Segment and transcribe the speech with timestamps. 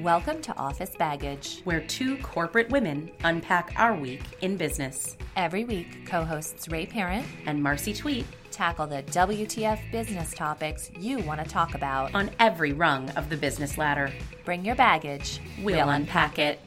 [0.00, 1.60] Welcome to Office Baggage.
[1.64, 5.16] where two corporate women unpack our week in business.
[5.36, 11.18] Every week, co hosts Ray Parent And Marcy Tweet tackle the WTF business topics you
[11.20, 12.14] want to talk about.
[12.14, 14.12] on every rung of the business ladder.
[14.44, 16.60] Bring your baggage, We'll unpack it.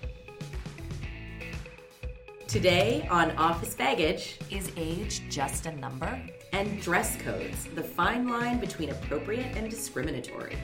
[2.48, 6.20] Today on Office Baggage Is age just a number?
[6.52, 10.58] and dress codes, the fine line between appropriate and discriminatory.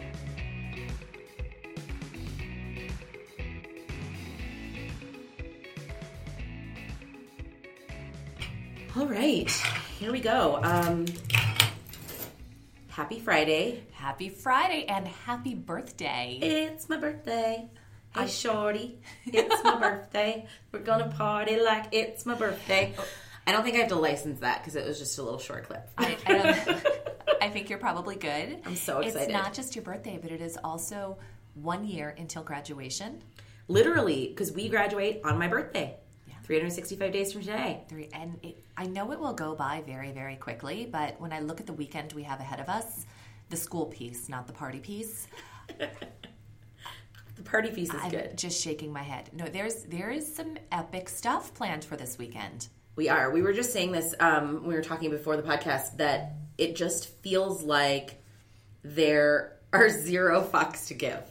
[9.26, 9.50] Right,
[10.00, 10.60] here we go.
[10.62, 11.06] Um,
[12.90, 13.84] happy Friday.
[13.94, 16.38] Happy Friday and happy birthday.
[16.42, 17.68] It's my birthday.
[18.16, 20.46] Hey, shorty, it's my birthday.
[20.72, 22.94] We're gonna party like it's my birthday.
[23.48, 25.66] I don't think I have to license that because it was just a little short
[25.66, 25.90] clip.
[25.98, 26.88] I, I, don't-
[27.42, 28.60] I think you're probably good.
[28.66, 29.24] I'm so excited.
[29.24, 31.18] It's not just your birthday, but it is also
[31.56, 33.22] one year until graduation.
[33.68, 35.98] Literally, because we graduate on my birthday.
[36.46, 37.82] 365 days from today.
[37.90, 41.40] Three, and it, I know it will go by very, very quickly, but when I
[41.40, 43.06] look at the weekend we have ahead of us,
[43.50, 45.28] the school piece, not the party piece,
[47.36, 48.38] The party piece is I'm good.
[48.38, 49.30] just shaking my head.
[49.34, 52.70] No, there's there is some epic stuff planned for this weekend.
[52.96, 53.30] We are.
[53.30, 54.16] We were just saying this.
[54.22, 58.22] Um, we were talking before the podcast that it just feels like
[58.84, 61.24] there are zero fucks to give.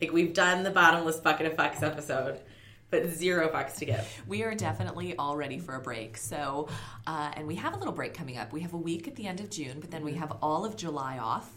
[0.00, 2.40] Like we've done the bottomless bucket of fucks episode,
[2.90, 4.22] but zero fucks to give.
[4.26, 6.16] We are definitely all ready for a break.
[6.16, 6.68] So,
[7.06, 8.52] uh, and we have a little break coming up.
[8.52, 10.76] We have a week at the end of June, but then we have all of
[10.76, 11.50] July off,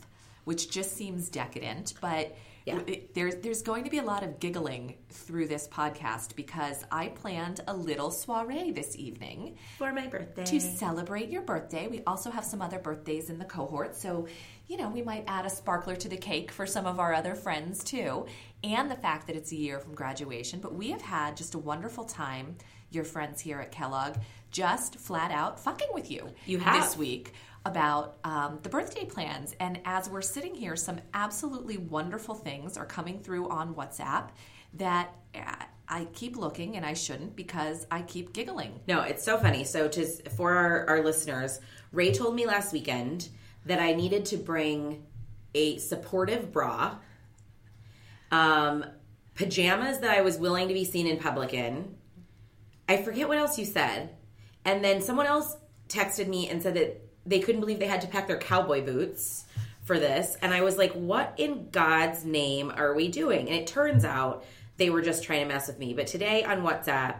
[0.45, 1.93] which just seems decadent.
[2.01, 2.79] But Yeah.
[2.85, 7.07] it- there's there's going to be a lot of giggling through this podcast because I
[7.09, 10.45] planned a little soiree this evening For my birthday.
[10.45, 11.87] to celebrate your birthday.
[11.87, 14.27] We also have some other birthdays in the cohort, so
[14.67, 17.33] you know we might add a sparkler to the cake for some of our other
[17.35, 18.25] friends too,
[18.63, 20.59] and the fact that it's a year from graduation.
[20.59, 22.55] But we have had just a wonderful time,
[22.91, 24.17] your friends here at Kellogg,
[24.51, 26.29] just flat out fucking with you.
[26.45, 26.81] You have.
[26.81, 27.33] this week
[27.65, 32.85] about um, the birthday plans, and as we're sitting here, some absolutely wonderful things are
[32.85, 34.29] coming through on WhatsApp
[34.73, 35.13] that.
[35.35, 38.79] uh, I keep looking and I shouldn't because I keep giggling.
[38.87, 39.63] No, it's so funny.
[39.63, 41.59] So to for our, our listeners,
[41.91, 43.29] Ray told me last weekend
[43.65, 45.03] that I needed to bring
[45.55, 46.97] a supportive bra,
[48.31, 48.85] um,
[49.35, 51.95] pajamas that I was willing to be seen in public in.
[52.87, 54.15] I forget what else you said.
[54.65, 58.07] And then someone else texted me and said that they couldn't believe they had to
[58.07, 59.45] pack their cowboy boots
[59.83, 60.37] for this.
[60.41, 63.47] And I was like, what in God's name are we doing?
[63.47, 64.45] And it turns out
[64.77, 65.93] they were just trying to mess with me.
[65.93, 67.15] But today on WhatsApp,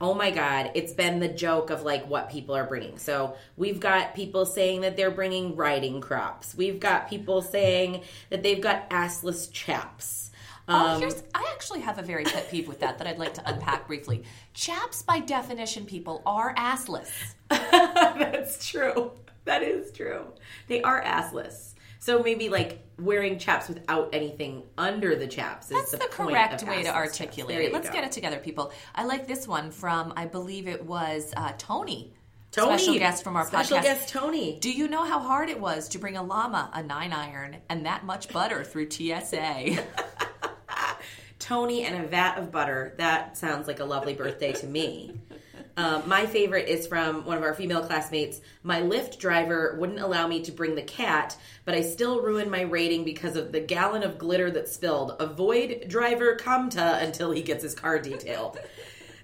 [0.00, 2.98] oh my God, it's been the joke of like what people are bringing.
[2.98, 8.42] So we've got people saying that they're bringing riding crops, we've got people saying that
[8.42, 10.30] they've got assless chaps.
[10.68, 13.42] Oh, here's I actually have a very pet peeve with that that I'd like to
[13.48, 14.24] unpack briefly.
[14.54, 17.10] Chaps, by definition, people are assless.
[17.48, 19.12] That's true.
[19.44, 20.26] That is true.
[20.68, 21.74] They are assless.
[21.98, 26.30] So maybe like wearing chaps without anything under the chaps is That's the, the, point
[26.30, 27.72] correct way to articulate it.
[27.72, 27.94] Let's go.
[27.94, 28.72] get it together, people.
[28.94, 32.12] I like this one from I believe it was uh, Tony.
[32.50, 33.82] Tony, special guest from our special podcast.
[33.82, 34.58] guest Tony.
[34.60, 37.86] Do you know how hard it was to bring a llama, a nine iron, and
[37.86, 39.82] that much butter through TSA?
[41.44, 42.94] Tony and a vat of butter.
[42.96, 45.12] That sounds like a lovely birthday to me.
[45.76, 48.40] Um, my favorite is from one of our female classmates.
[48.62, 52.62] My Lyft driver wouldn't allow me to bring the cat, but I still ruined my
[52.62, 55.16] rating because of the gallon of glitter that spilled.
[55.20, 58.58] Avoid driver Kamta until he gets his car detailed.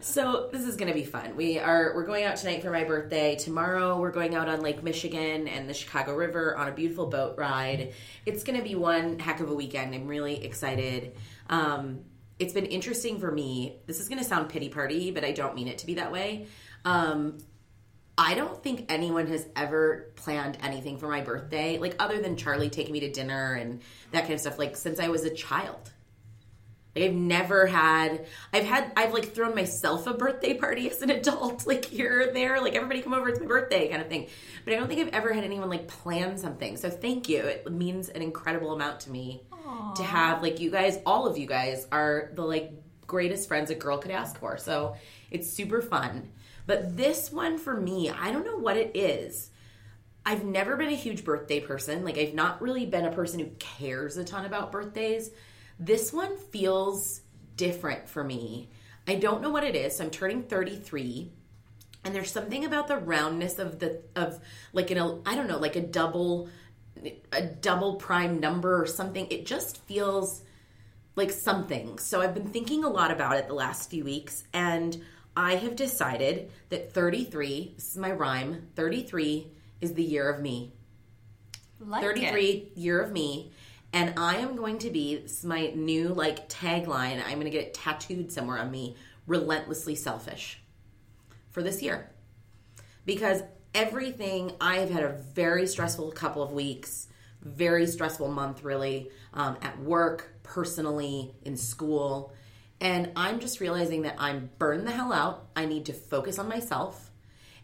[0.03, 1.37] So this is going to be fun.
[1.37, 3.37] We are we're going out tonight for my birthday.
[3.37, 7.37] Tomorrow we're going out on Lake Michigan and the Chicago River on a beautiful boat
[7.39, 7.93] ride.
[8.25, 9.95] It's going to be one heck of a weekend.
[9.95, 11.17] I'm really excited.
[11.51, 12.01] Um,
[12.41, 13.77] it's been interesting for me.
[13.87, 16.11] This is going to sound pity party, but I don't mean it to be that
[16.11, 16.47] way.
[16.85, 17.39] Um,
[18.17, 22.71] I don't think anyone has ever planned anything for my birthday, like other than Charlie
[22.71, 23.81] taking me to dinner and
[24.13, 25.91] that kind of stuff, like since I was a child.
[26.97, 31.11] Like I've never had I've had I've like thrown myself a birthday party as an
[31.11, 34.29] adult, like here or there, like everybody come over, it's my birthday kind of thing.
[34.65, 36.77] But I don't think I've ever had anyone like plan something.
[36.79, 37.43] So thank you.
[37.43, 39.43] It means an incredible amount to me
[39.97, 42.73] to have like you guys, all of you guys are the like
[43.07, 44.57] greatest friends a girl could ask for.
[44.57, 44.97] So
[45.31, 46.31] it's super fun.
[46.67, 49.51] But this one for me, I don't know what it is.
[50.25, 52.05] I've never been a huge birthday person.
[52.05, 55.31] Like I've not really been a person who cares a ton about birthdays.
[55.79, 57.23] This one feels
[57.57, 58.69] different for me.
[59.09, 59.97] I don't know what it is.
[59.97, 61.33] So I'm turning 33
[62.05, 64.41] and there's something about the roundness of the of
[64.73, 66.49] like an I don't know, like a double
[67.33, 69.27] a double prime number or something.
[69.31, 70.43] It just feels
[71.17, 71.99] like something.
[71.99, 75.03] So I've been thinking a lot about it the last few weeks, and
[75.37, 79.47] I have decided that 33, this is my rhyme, 33
[79.81, 80.73] is the year of me.
[81.79, 82.79] Like 33 it.
[82.79, 83.53] year of me.
[83.93, 87.23] And I am going to be, this is my new like tagline.
[87.25, 90.61] I'm going to get it tattooed somewhere on me relentlessly selfish
[91.51, 92.11] for this year.
[93.05, 93.43] Because
[93.75, 97.09] everything, I have had a very stressful couple of weeks,
[97.43, 102.33] very stressful month, really, um, at work, personally, in school.
[102.81, 105.49] And I'm just realizing that I'm burned the hell out.
[105.55, 107.11] I need to focus on myself.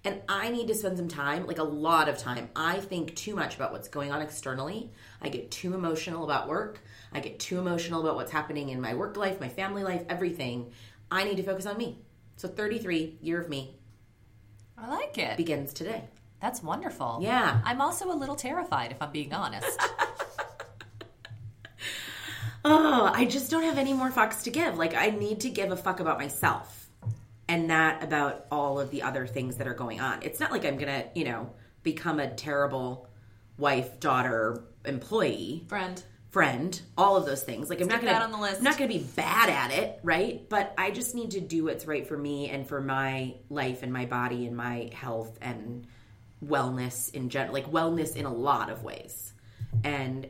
[0.05, 2.49] And I need to spend some time, like a lot of time.
[2.55, 4.93] I think too much about what's going on externally.
[5.21, 6.81] I get too emotional about work.
[7.13, 10.71] I get too emotional about what's happening in my work life, my family life, everything.
[11.11, 11.99] I need to focus on me.
[12.37, 13.79] So 33, year of me,
[14.79, 15.37] I like it.
[15.37, 16.05] begins today.
[16.41, 17.19] That's wonderful.
[17.23, 17.61] Yeah.
[17.65, 19.81] I'm also a little terrified, if I'm being honest.
[22.69, 24.77] Oh, I just don't have any more fucks to give.
[24.77, 26.89] Like, I need to give a fuck about myself
[27.49, 30.19] and not about all of the other things that are going on.
[30.23, 31.51] It's not like I'm gonna, you know,
[31.85, 33.09] become a terrible
[33.57, 35.65] wife, daughter, employee.
[35.69, 36.03] Friend.
[36.37, 37.71] Friend, all of those things.
[37.71, 38.59] Like I'm not gonna on the list.
[38.59, 40.47] I'm not gonna be bad at it, right?
[40.51, 43.91] But I just need to do what's right for me and for my life and
[43.91, 45.87] my body and my health and
[46.45, 49.33] wellness in general, like wellness in a lot of ways.
[49.83, 50.29] And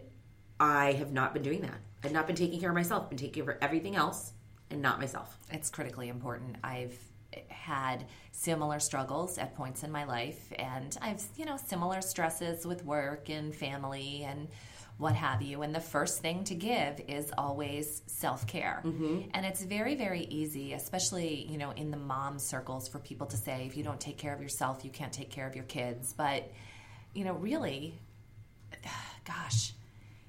[0.61, 1.81] I have not been doing that.
[2.05, 3.03] I've not been taking care of myself.
[3.03, 4.33] I've been taking care of everything else
[4.71, 5.37] and not myself.
[5.51, 6.59] It's critically important.
[6.63, 6.97] I've
[7.49, 12.85] had similar struggles at points in my life, and I've, you know, similar stresses with
[12.85, 14.47] work and family and
[14.99, 15.63] what have you.
[15.63, 18.83] And the first thing to give is always self care.
[18.85, 19.31] Mm-hmm.
[19.35, 23.37] And it's very, very easy, especially, you know, in the mom circles for people to
[23.37, 26.15] say, if you don't take care of yourself, you can't take care of your kids.
[26.15, 26.51] But,
[27.13, 27.99] you know, really,
[29.27, 29.73] gosh,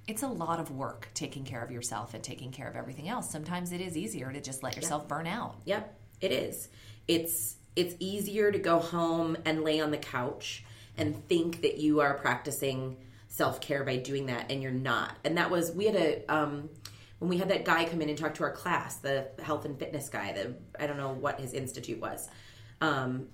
[0.07, 3.29] it's a lot of work taking care of yourself and taking care of everything else.
[3.29, 5.55] Sometimes it is easier to just let yourself burn out.
[5.65, 6.67] Yep, it is.
[7.07, 10.63] It's it's easier to go home and lay on the couch
[10.97, 12.97] and think that you are practicing
[13.37, 15.15] self-care by doing that and you're not.
[15.23, 16.69] And that was we had a um
[17.19, 19.77] when we had that guy come in and talk to our class, the health and
[19.79, 22.29] fitness guy, the I don't know what his institute was.
[22.81, 23.27] Um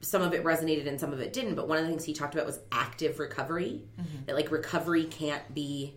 [0.00, 2.12] some of it resonated and some of it didn't, but one of the things he
[2.12, 3.82] talked about was active recovery.
[4.26, 5.96] That like recovery can't be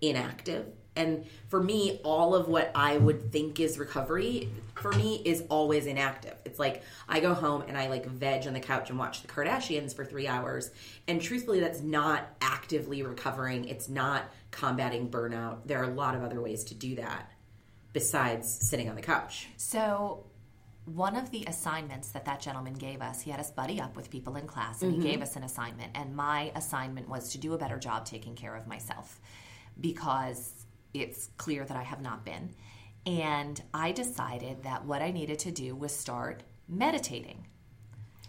[0.00, 0.66] inactive.
[0.96, 5.86] And for me, all of what I would think is recovery for me is always
[5.86, 6.36] inactive.
[6.44, 9.28] It's like I go home and I like veg on the couch and watch the
[9.28, 10.70] Kardashians for three hours.
[11.06, 13.66] And truthfully, that's not actively recovering.
[13.66, 15.58] It's not combating burnout.
[15.66, 17.30] There are a lot of other ways to do that
[17.92, 19.48] besides sitting on the couch.
[19.56, 20.24] So,
[20.86, 24.10] one of the assignments that that gentleman gave us, he had us buddy up with
[24.10, 25.08] people in class and he mm-hmm.
[25.08, 25.92] gave us an assignment.
[25.94, 29.20] And my assignment was to do a better job taking care of myself
[29.80, 30.59] because
[30.94, 32.54] it's clear that I have not been.
[33.06, 37.46] And I decided that what I needed to do was start meditating.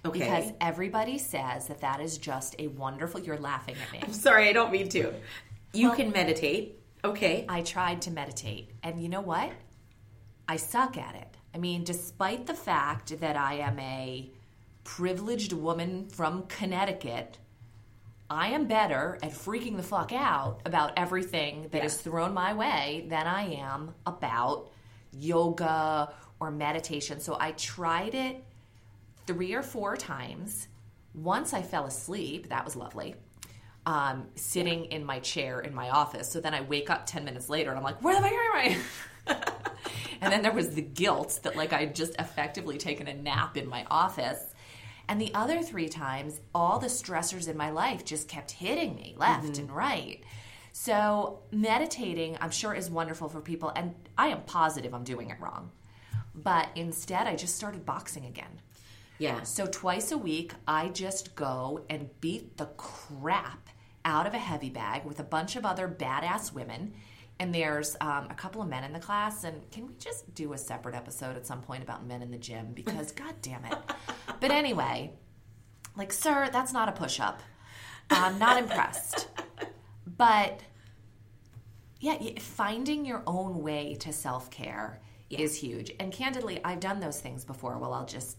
[0.03, 0.19] Okay.
[0.19, 3.19] Because everybody says that that is just a wonderful.
[3.21, 3.99] You're laughing at me.
[4.03, 5.13] I'm Sorry, I don't mean to.
[5.73, 6.79] You can meditate.
[7.03, 7.45] Okay.
[7.47, 9.51] I tried to meditate, and you know what?
[10.47, 11.37] I suck at it.
[11.53, 14.31] I mean, despite the fact that I am a
[14.83, 17.37] privileged woman from Connecticut,
[18.31, 23.05] I am better at freaking the fuck out about everything that is thrown my way
[23.09, 24.71] than I am about
[25.11, 27.19] yoga or meditation.
[27.19, 28.41] So I tried it
[29.27, 30.69] three or four times.
[31.13, 33.15] Once I fell asleep, that was lovely.
[33.85, 36.31] Um, sitting in my chair in my office.
[36.31, 38.29] So then I wake up 10 minutes later and I'm like, where am I?
[38.29, 38.77] Where am
[39.27, 39.35] I?
[40.21, 43.57] and then there was the guilt that like I had just effectively taken a nap
[43.57, 44.50] in my office.
[45.11, 49.13] And the other three times, all the stressors in my life just kept hitting me
[49.17, 49.59] left mm-hmm.
[49.63, 50.23] and right.
[50.71, 53.73] So meditating, I'm sure, is wonderful for people.
[53.75, 55.69] And I am positive I'm doing it wrong.
[56.33, 58.61] But instead, I just started boxing again.
[59.17, 59.43] Yeah.
[59.43, 63.67] So twice a week, I just go and beat the crap
[64.05, 66.93] out of a heavy bag with a bunch of other badass women.
[67.41, 69.45] And there's um, a couple of men in the class.
[69.45, 72.37] And can we just do a separate episode at some point about men in the
[72.37, 72.67] gym?
[72.71, 73.79] Because, god damn it.
[74.39, 75.13] But anyway,
[75.97, 77.41] like, sir, that's not a push up.
[78.11, 79.27] I'm not impressed.
[80.17, 80.61] But
[81.99, 84.99] yeah, finding your own way to self care
[85.31, 85.91] is huge.
[85.99, 87.79] And candidly, I've done those things before.
[87.79, 88.37] Well, I'll just,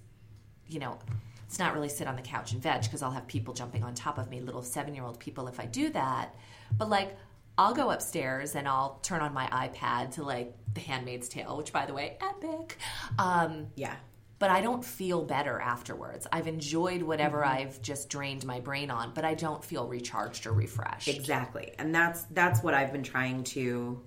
[0.68, 0.98] you know,
[1.46, 3.94] it's not really sit on the couch and veg because I'll have people jumping on
[3.94, 6.36] top of me, little seven year old people, if I do that.
[6.76, 7.16] But like,
[7.58, 11.72] I'll go upstairs and I'll turn on my iPad to like The Handmaid's Tale, which,
[11.72, 12.78] by the way, epic.
[13.18, 13.94] Um, Yeah.
[14.38, 16.26] but I don't feel better afterwards.
[16.32, 20.52] I've enjoyed whatever I've just drained my brain on, but I don't feel recharged or
[20.52, 21.08] refreshed.
[21.08, 21.74] Exactly.
[21.78, 24.02] And that's that's what I've been trying to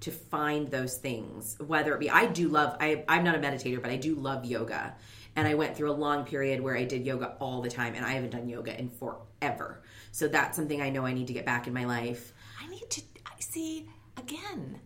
[0.00, 3.80] to find those things, whether it be I do love I I'm not a meditator,
[3.82, 4.94] but I do love yoga.
[5.36, 8.04] And I went through a long period where I did yoga all the time and
[8.06, 9.82] I haven't done yoga in forever.
[10.12, 12.32] So that's something I know I need to get back in my life.
[12.74, 13.02] I need to
[13.38, 14.80] see again.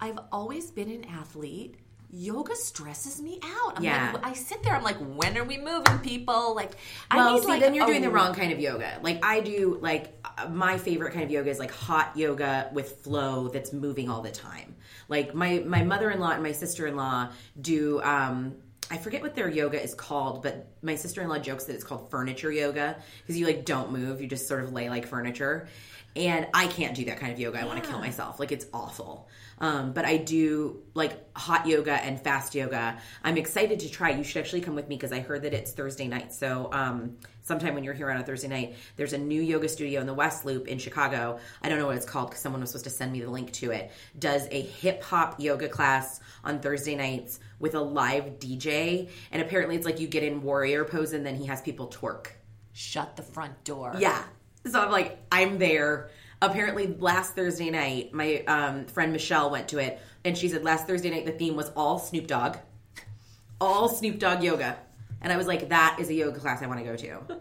[0.00, 1.76] I've always been an athlete.
[2.10, 3.74] Yoga stresses me out.
[3.76, 4.12] I'm Yeah.
[4.14, 4.74] like, I sit there.
[4.74, 6.54] I'm like, when are we moving, people?
[6.54, 6.72] Like,
[7.10, 8.98] I Well, need see, like then you're doing the wrong kind of yoga.
[9.02, 13.02] Like I do, like uh, my favorite kind of yoga is like hot yoga with
[13.02, 14.76] flow that's moving all the time.
[15.08, 17.28] Like my my mother in law and my sister in law
[17.60, 18.00] do.
[18.02, 18.56] um
[18.88, 21.82] I forget what their yoga is called, but my sister in law jokes that it's
[21.82, 25.66] called furniture yoga because you like don't move, you just sort of lay like furniture.
[26.16, 27.60] And I can't do that kind of yoga.
[27.60, 28.40] I want to kill myself.
[28.40, 29.28] Like it's awful.
[29.58, 32.98] Um, but I do like hot yoga and fast yoga.
[33.22, 34.10] I'm excited to try.
[34.10, 36.32] You should actually come with me because I heard that it's Thursday night.
[36.32, 40.00] So um, sometime when you're here on a Thursday night, there's a new yoga studio
[40.00, 41.38] in the West Loop in Chicago.
[41.62, 43.52] I don't know what it's called because someone was supposed to send me the link
[43.52, 43.90] to it.
[44.18, 49.08] Does a hip hop yoga class on Thursday nights with a live DJ.
[49.32, 52.28] And apparently it's like you get in warrior pose and then he has people twerk.
[52.72, 53.94] shut the front door.
[53.98, 54.22] Yeah.
[54.70, 56.10] So I'm like, I'm there.
[56.42, 60.86] Apparently, last Thursday night, my um, friend Michelle went to it, and she said last
[60.86, 62.58] Thursday night the theme was all Snoop Dogg,
[63.60, 64.76] all Snoop Dogg yoga,
[65.22, 67.40] and I was like, that is a yoga class I want to go to.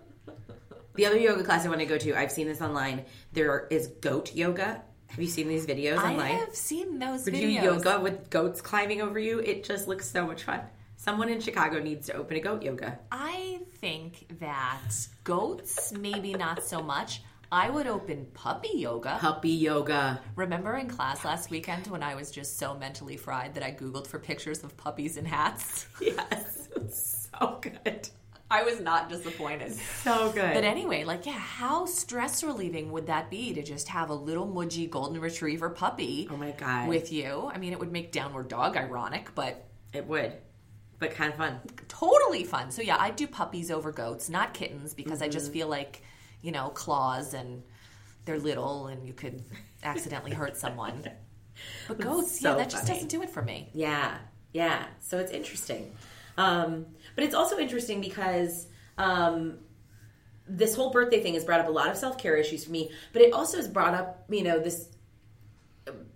[0.96, 3.04] the other yoga class I want to go to, I've seen this online.
[3.34, 4.82] There is goat yoga.
[5.08, 6.20] Have you seen these videos online?
[6.20, 7.42] I have seen those Would videos.
[7.42, 9.40] you yoga with goats climbing over you?
[9.40, 10.62] It just looks so much fun.
[11.06, 12.98] Someone in Chicago needs to open a goat yoga.
[13.12, 14.90] I think that
[15.24, 17.22] goats, maybe not so much.
[17.52, 19.20] I would open puppy yoga.
[19.22, 20.20] Puppy yoga.
[20.36, 24.08] Remember in class last weekend when I was just so mentally fried that I Googled
[24.08, 25.86] for pictures of puppies in hats?
[26.02, 26.70] Yes.
[26.90, 28.10] so good.
[28.50, 29.74] I was not disappointed.
[30.04, 30.56] So good.
[30.56, 34.48] But anyway, like, yeah, how stress relieving would that be to just have a little
[34.48, 36.88] mudgy golden retriever puppy Oh my God.
[36.90, 37.52] with you?
[37.54, 40.34] I mean, it would make downward dog ironic, but It would,
[41.00, 41.60] but kind of fun.
[41.88, 42.72] totally fun.
[42.72, 45.32] So yeah, I do puppies over goats, not kittens, because I Mm-hmm.
[45.32, 46.02] just feel like,
[46.42, 47.64] you know, claws and
[48.26, 49.44] they're little and you could
[49.84, 51.04] accidentally hurt someone.
[51.88, 53.70] But goats, so yeah, that just doesn't do it for me.
[53.74, 54.18] Yeah,
[54.54, 54.86] yeah.
[55.00, 55.92] So it's interesting,
[56.38, 56.86] um,
[57.16, 59.60] but it's also interesting because um,
[60.48, 62.92] this whole birthday thing has brought up a lot of self care issues for me.
[63.14, 64.90] But it also has brought up, you know, this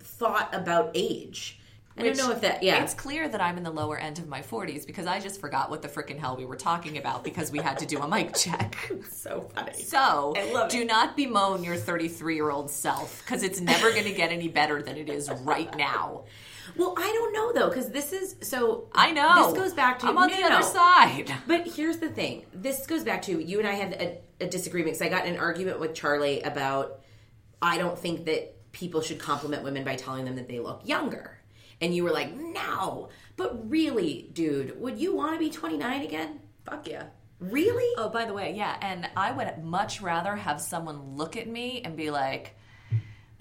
[0.00, 1.59] thought about age.
[1.98, 2.62] I don't know if that.
[2.62, 5.40] Yeah, It's clear that I'm in the lower end of my 40s because I just
[5.40, 8.08] forgot what the frickin' hell we were talking about because we had to do a
[8.08, 8.76] mic check.
[9.10, 9.74] so funny.
[9.74, 10.86] So, I love do it.
[10.86, 14.82] not bemoan your 33 year old self because it's never going to get any better
[14.82, 16.24] than it is right now.
[16.76, 18.88] Well, I don't know though, because this is so.
[18.94, 19.50] I know.
[19.50, 20.62] This goes back to I'm on no, the other no.
[20.62, 21.34] side.
[21.46, 22.46] But here's the thing.
[22.54, 25.34] This goes back to you and I had a, a disagreement because I got in
[25.34, 27.00] an argument with Charlie about
[27.60, 31.36] I don't think that people should compliment women by telling them that they look younger.
[31.80, 33.08] And you were like, no.
[33.36, 36.40] But really, dude, would you want to be 29 again?
[36.64, 37.04] Fuck yeah.
[37.38, 37.94] Really?
[37.96, 41.80] Oh, by the way, yeah, and I would much rather have someone look at me
[41.82, 42.54] and be like,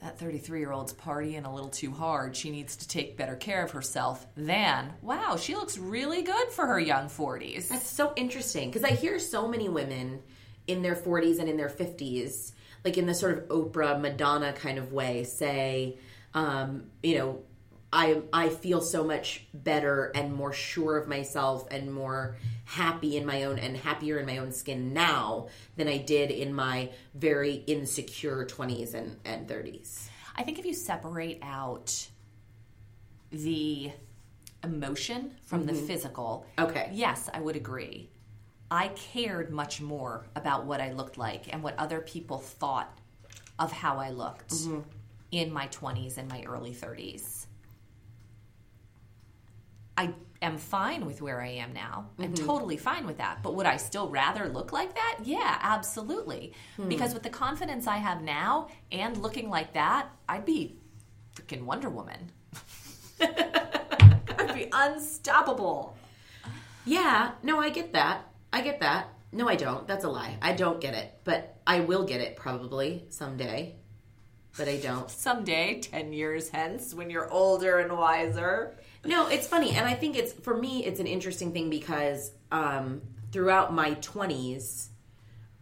[0.01, 2.35] that 33 year old's partying a little too hard.
[2.35, 6.65] She needs to take better care of herself than, wow, she looks really good for
[6.65, 7.67] her young 40s.
[7.67, 10.21] That's so interesting because I hear so many women
[10.67, 12.53] in their 40s and in their 50s,
[12.85, 15.97] like in the sort of Oprah Madonna kind of way, say,
[16.33, 17.39] um, you know,
[17.91, 23.25] I I feel so much better and more sure of myself and more happy in
[23.25, 27.63] my own and happier in my own skin now than I did in my very
[27.65, 30.07] insecure 20s and, and 30s.
[30.35, 32.07] I think if you separate out
[33.31, 33.91] the
[34.63, 35.87] emotion from the mm-hmm.
[35.87, 36.89] physical, Okay.
[36.93, 38.09] yes, I would agree.
[38.69, 42.99] I cared much more about what I looked like and what other people thought
[43.57, 44.81] of how I looked mm-hmm.
[45.31, 47.47] in my 20s and my early 30s.
[49.99, 52.11] I am fine with where I am now.
[52.17, 52.45] I'm mm-hmm.
[52.45, 53.43] totally fine with that.
[53.43, 55.17] But would I still rather look like that?
[55.23, 56.53] Yeah, absolutely.
[56.77, 56.87] Hmm.
[56.87, 60.77] Because with the confidence I have now and looking like that, I'd be
[61.35, 62.31] freaking Wonder Woman.
[63.19, 65.97] I'd be unstoppable.
[66.85, 68.21] Yeah, no, I get that.
[68.53, 69.09] I get that.
[69.33, 69.85] No, I don't.
[69.85, 70.37] That's a lie.
[70.41, 73.75] I don't get it, but I will get it probably someday.
[74.57, 75.09] But I don't.
[75.27, 78.77] Someday, 10 years hence, when you're older and wiser.
[79.05, 80.85] No, it's funny, and I think it's for me.
[80.85, 83.01] It's an interesting thing because um,
[83.31, 84.89] throughout my twenties,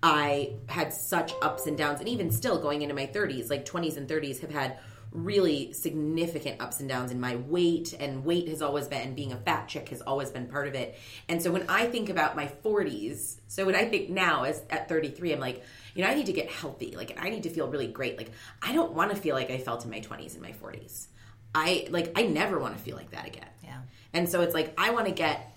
[0.01, 3.95] I had such ups and downs, and even still going into my thirties, like twenties
[3.95, 4.79] and thirties, have had
[5.11, 9.37] really significant ups and downs in my weight, and weight has always been, being a
[9.37, 10.97] fat chick has always been part of it.
[11.29, 14.89] And so when I think about my forties, so when I think now as at
[14.89, 15.63] thirty three, I'm like.
[15.93, 16.95] You know, I need to get healthy.
[16.95, 18.19] Like, I need to feel really great.
[18.19, 18.29] Like,
[18.61, 21.07] I don't want to feel like I felt in my 20s and my 40s.
[21.53, 23.49] I like I never want to feel like that again.
[23.63, 23.79] Yeah.
[24.13, 25.53] And so it's like I want to get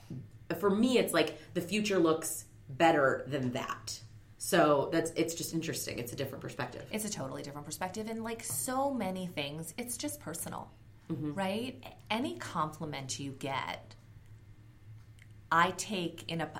[0.58, 4.00] for me it's like the future looks better than that.
[4.38, 5.98] So that's it's just interesting.
[5.98, 6.84] It's a different perspective.
[6.90, 8.08] It's a totally different perspective.
[8.08, 10.70] And like so many things, it's just personal,
[11.12, 11.34] mm-hmm.
[11.34, 11.84] right?
[12.10, 13.94] Any compliment you get,
[15.52, 16.50] I take in a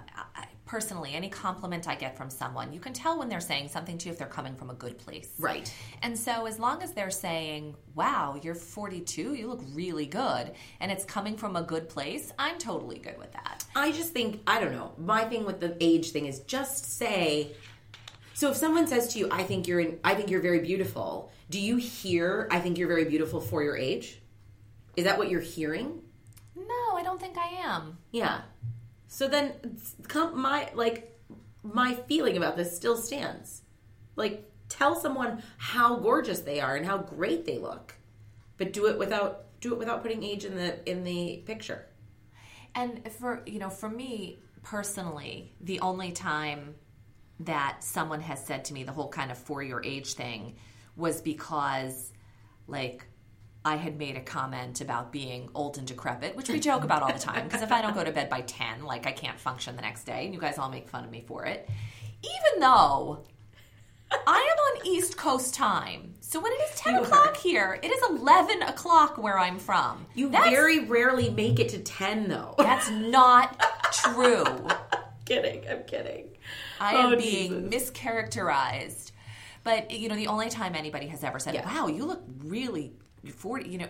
[0.66, 4.06] personally any compliment I get from someone, you can tell when they're saying something to
[4.06, 5.32] you if they're coming from a good place.
[5.36, 5.72] Right.
[6.02, 10.92] And so as long as they're saying, "Wow, you're 42, you look really good," and
[10.92, 13.64] it's coming from a good place, I'm totally good with that.
[13.74, 14.92] I just think I don't know.
[14.96, 17.52] My thing with the age thing is just say.
[18.34, 21.32] So if someone says to you, "I think you're in, I think you're very beautiful,"
[21.50, 24.22] do you hear, "I think you're very beautiful for your age"?
[24.96, 26.02] Is that what you're hearing?
[26.54, 27.98] No, I don't think I am.
[28.12, 28.42] Yeah.
[29.12, 29.54] So then,
[30.34, 31.20] my like
[31.64, 33.62] my feeling about this still stands.
[34.14, 37.96] Like, tell someone how gorgeous they are and how great they look,
[38.56, 41.86] but do it without do it without putting age in the in the picture.
[42.76, 46.76] And for you know, for me personally, the only time
[47.40, 50.54] that someone has said to me the whole kind of for your age thing
[50.94, 52.12] was because
[52.68, 53.06] like
[53.64, 57.12] I had made a comment about being old and decrepit, which we joke about all
[57.12, 59.76] the time because if I don't go to bed by 10, like I can't function
[59.76, 61.68] the next day and you guys all make fun of me for it.
[62.22, 63.24] Even though
[64.12, 64.16] I
[64.76, 66.14] am on East Coast time.
[66.20, 67.04] So when it is 10 You are.
[67.04, 70.06] o'clock here, it is 11 o'clock where I'm from.
[70.14, 72.54] You That's- very rarely make it to ten, though.
[72.56, 73.60] That's not
[73.92, 74.44] true.
[75.26, 75.64] kidding.
[75.68, 76.28] I'm kidding.
[76.80, 77.90] I oh, am Oh, being Jesus.
[77.90, 79.12] mischaracterized.
[79.64, 81.66] But you know, the only time anybody has ever said, Yeah.
[81.66, 82.92] "Wow, you look really
[83.28, 83.88] 40," you know,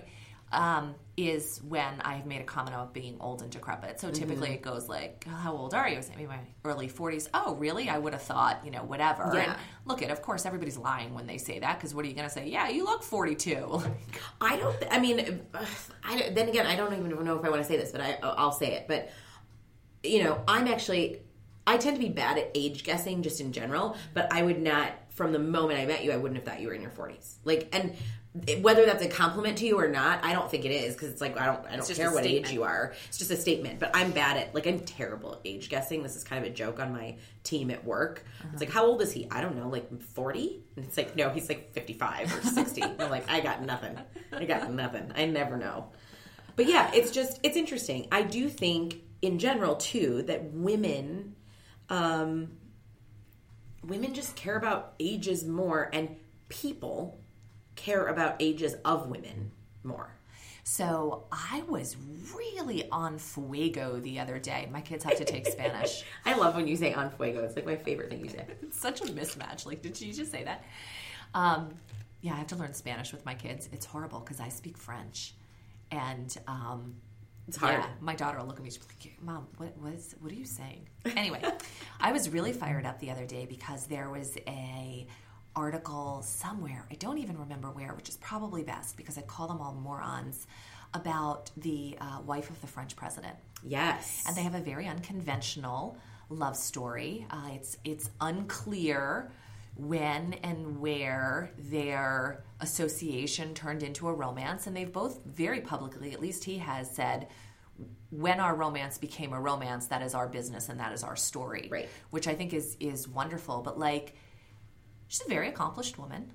[0.53, 4.01] um, is when I have made a comment about being old and decrepit.
[4.01, 4.55] So typically Mm-hmm.
[4.55, 7.55] it goes like, "Oh, "How old are you?" I say, "Maybe my early 40s." Oh,
[7.55, 7.89] really?
[7.89, 9.31] I would have thought, you know, whatever.
[9.33, 9.43] Yeah.
[9.45, 12.15] And look, at of course everybody's lying when they say that because what are you
[12.15, 12.49] going to say?
[12.49, 13.81] Yeah, you look 42.
[14.41, 14.77] I don't.
[14.91, 15.41] I mean,
[16.03, 18.19] I then again, I don't even know if I want to say this, but I,
[18.23, 18.89] I'll say it.
[18.89, 19.11] But
[20.03, 21.21] you know, I'm actually.
[21.67, 24.93] I tend to be bad at age guessing just in general, but I would not,
[25.11, 27.37] from the moment I met you, I wouldn't have thought you were in your 40s.
[27.45, 27.95] Like, and
[28.63, 31.21] whether that's a compliment to you or not, I don't think it is because it's
[31.21, 32.95] like I don't, I don't just care what age you are.
[33.09, 33.81] It's just a statement.
[33.81, 36.03] But I'm bad at, like, I'm terrible at age guessing.
[36.03, 38.25] This is kind of a joke on my team at work.
[38.53, 39.27] It's like, how old is he?
[39.31, 40.63] I don't know, like 40.
[40.77, 42.83] And it's like, no, he's like 55 or 60.
[42.83, 43.99] I'm like, I got nothing.
[44.33, 45.11] I got nothing.
[45.17, 45.91] I never know.
[46.57, 48.07] But yeah, it's just it's interesting.
[48.13, 51.35] I do think in general too that women
[51.89, 52.49] um
[53.87, 56.17] women just care about ages more and
[56.49, 57.21] people
[57.77, 60.15] care about ages of women more.
[60.65, 61.97] So I was
[62.37, 64.69] really on fuego the other day.
[64.71, 66.05] My kids have to take Spanish.
[66.25, 67.43] I love when you say on fuego.
[67.43, 68.45] It's like my favorite thing you say.
[68.63, 69.67] It's such a mismatch.
[69.67, 70.65] Like, did you just say that?
[71.35, 71.75] Um,
[72.21, 73.69] yeah, I have to learn Spanish with my kids.
[73.73, 75.35] It's horrible because I speak French,
[75.91, 76.95] and um,
[77.51, 77.81] It's hard.
[77.81, 78.71] Yeah, my daughter will look at me.
[78.71, 80.87] She's like, "Mom, what is, what are you saying?"
[81.17, 81.43] Anyway,
[82.01, 85.07] I was really fired up the other day because there was a
[85.57, 86.87] article somewhere.
[86.91, 90.47] I don't even remember where, which is probably best because I call them all morons
[90.95, 94.25] about the uh, wife of the French president Yes.
[94.27, 95.97] and they have a very unconventional
[96.29, 97.27] love story.
[97.31, 99.31] Uh, it's it's unclear
[99.87, 106.21] when and where their association turned into a romance, and they've both very publicly, at
[106.21, 107.29] least he has said.
[108.11, 111.69] When our romance became a romance, that is our business and that is our story,
[111.71, 111.89] Right.
[112.11, 113.63] Which I think is is wonderful.
[113.63, 114.15] But like,
[115.07, 116.33] she's a very accomplished woman.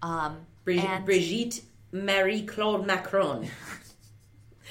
[0.00, 3.48] Um, Brigitte, Brigitte Marie Claude Macron.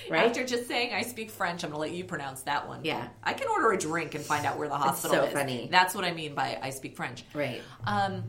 [0.09, 0.25] Right?
[0.27, 2.81] after just saying I speak French, I'm going to let you pronounce that one.
[2.83, 3.07] Yeah.
[3.23, 5.21] I can order a drink and find out where the hospital is.
[5.23, 5.33] so is.
[5.33, 5.67] funny.
[5.71, 7.23] That's what I mean by I speak French.
[7.33, 7.61] right.
[7.85, 8.23] Um,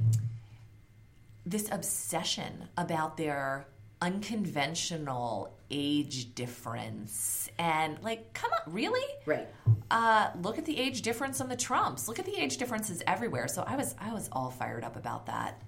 [1.46, 3.66] this obsession about their
[4.02, 9.46] unconventional age difference and like come on really Right.
[9.90, 13.48] uh, look at the age difference on the trumps look at the age differences everywhere
[13.48, 15.60] so i was i was all fired up about that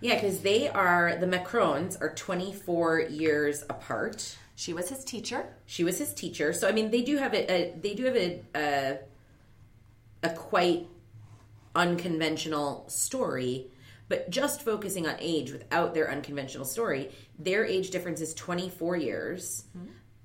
[0.00, 4.36] Yeah, because they are the Macrons are 24 years apart.
[4.54, 7.50] She was his teacher She was his teacher, so I mean they do have a,
[7.50, 8.98] a they do have a, a
[10.22, 10.86] a quite
[11.74, 13.70] unconventional story,
[14.08, 19.64] but just focusing on age without their unconventional story, their age difference is 24 years.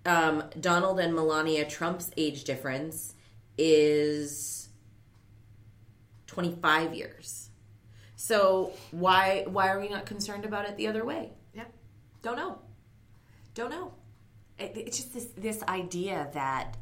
[0.05, 3.13] Um, Donald and Melania Trump's age difference
[3.57, 4.69] is
[6.27, 7.49] 25 years.
[8.15, 11.31] So why why are we not concerned about it the other way?
[11.53, 11.65] Yeah.
[12.21, 12.59] Don't know.
[13.53, 13.93] Don't know.
[14.57, 16.77] It, it's just this this idea that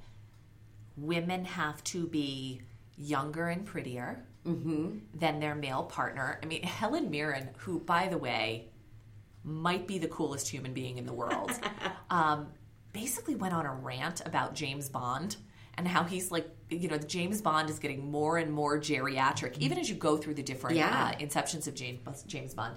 [0.97, 2.61] women have to be
[2.97, 6.37] younger and prettier than their male partner.
[6.43, 8.67] I mean, Helen Mirren, who, by the way,
[9.45, 11.51] might be the coolest human being in the world.
[12.09, 12.47] um,
[12.91, 15.37] basically went on a rant about James Bond
[15.75, 19.77] and how he's like, you know, James Bond is getting more and more geriatric, even
[19.79, 21.13] as you go through the different Yeah.
[21.13, 22.75] uh, inceptions of James James Bond.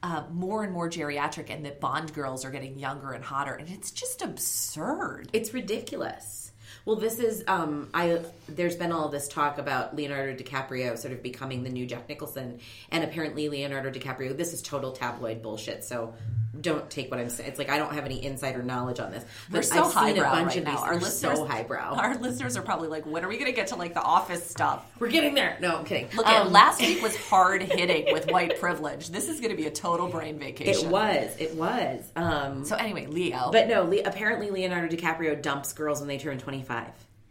[0.00, 3.68] Uh, more and more geriatric, and that Bond girls are getting younger and hotter, and
[3.68, 5.28] it's just absurd.
[5.32, 6.52] It's ridiculous.
[6.84, 11.22] Well, this is um I there's been all this talk about Leonardo DiCaprio sort of
[11.22, 15.84] becoming the new Jack Nicholson and apparently Leonardo DiCaprio this is total tabloid bullshit.
[15.84, 16.14] So
[16.60, 17.48] don't take what I'm saying.
[17.48, 19.24] It's like I don't have any insider knowledge on this.
[19.50, 20.78] We're so I've seen a highbrow bunch right of now.
[20.78, 21.94] Our listeners, so highbrow.
[21.94, 24.48] Our listeners are probably like, "When are we going to get to like the office
[24.48, 25.56] stuff?" We're getting there.
[25.60, 26.08] No, I'm kidding.
[26.16, 29.08] Look, at Um, last week was hard hitting with white privilege.
[29.10, 30.86] This is going to be a total brain vacation.
[30.86, 31.36] it was.
[31.38, 32.04] It was.
[32.16, 33.50] Um So anyway, Leo.
[33.52, 36.86] but no, Le- apparently Leonardo DiCaprio dumps girls when they turn 25.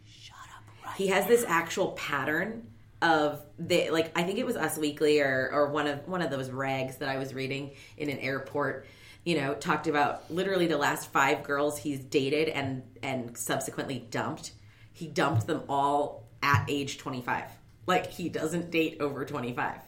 [0.06, 0.86] shut up.
[0.86, 0.96] Right.
[0.96, 2.66] he has this actual pattern
[3.00, 6.30] of the like I think it was Us Weekly or or one of one of
[6.30, 8.86] those rags that I was reading in an airport.
[9.28, 14.52] You know, talked about literally the last five girls he's dated and and subsequently dumped.
[14.94, 17.50] He dumped them all at age twenty five.
[17.86, 19.80] Like he doesn't date over twenty five,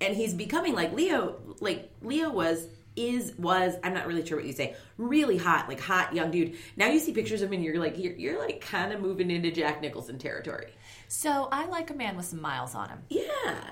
[0.00, 1.36] and he's becoming like Leo.
[1.60, 4.76] Like Leo was is was I'm not really sure what you say.
[4.98, 6.56] Really hot, like hot young dude.
[6.76, 9.30] Now you see pictures of him and you're like you're, you're like kind of moving
[9.30, 10.72] into Jack Nicholson territory.
[11.08, 12.98] So I like a man with some miles on him.
[13.10, 13.22] Yeah,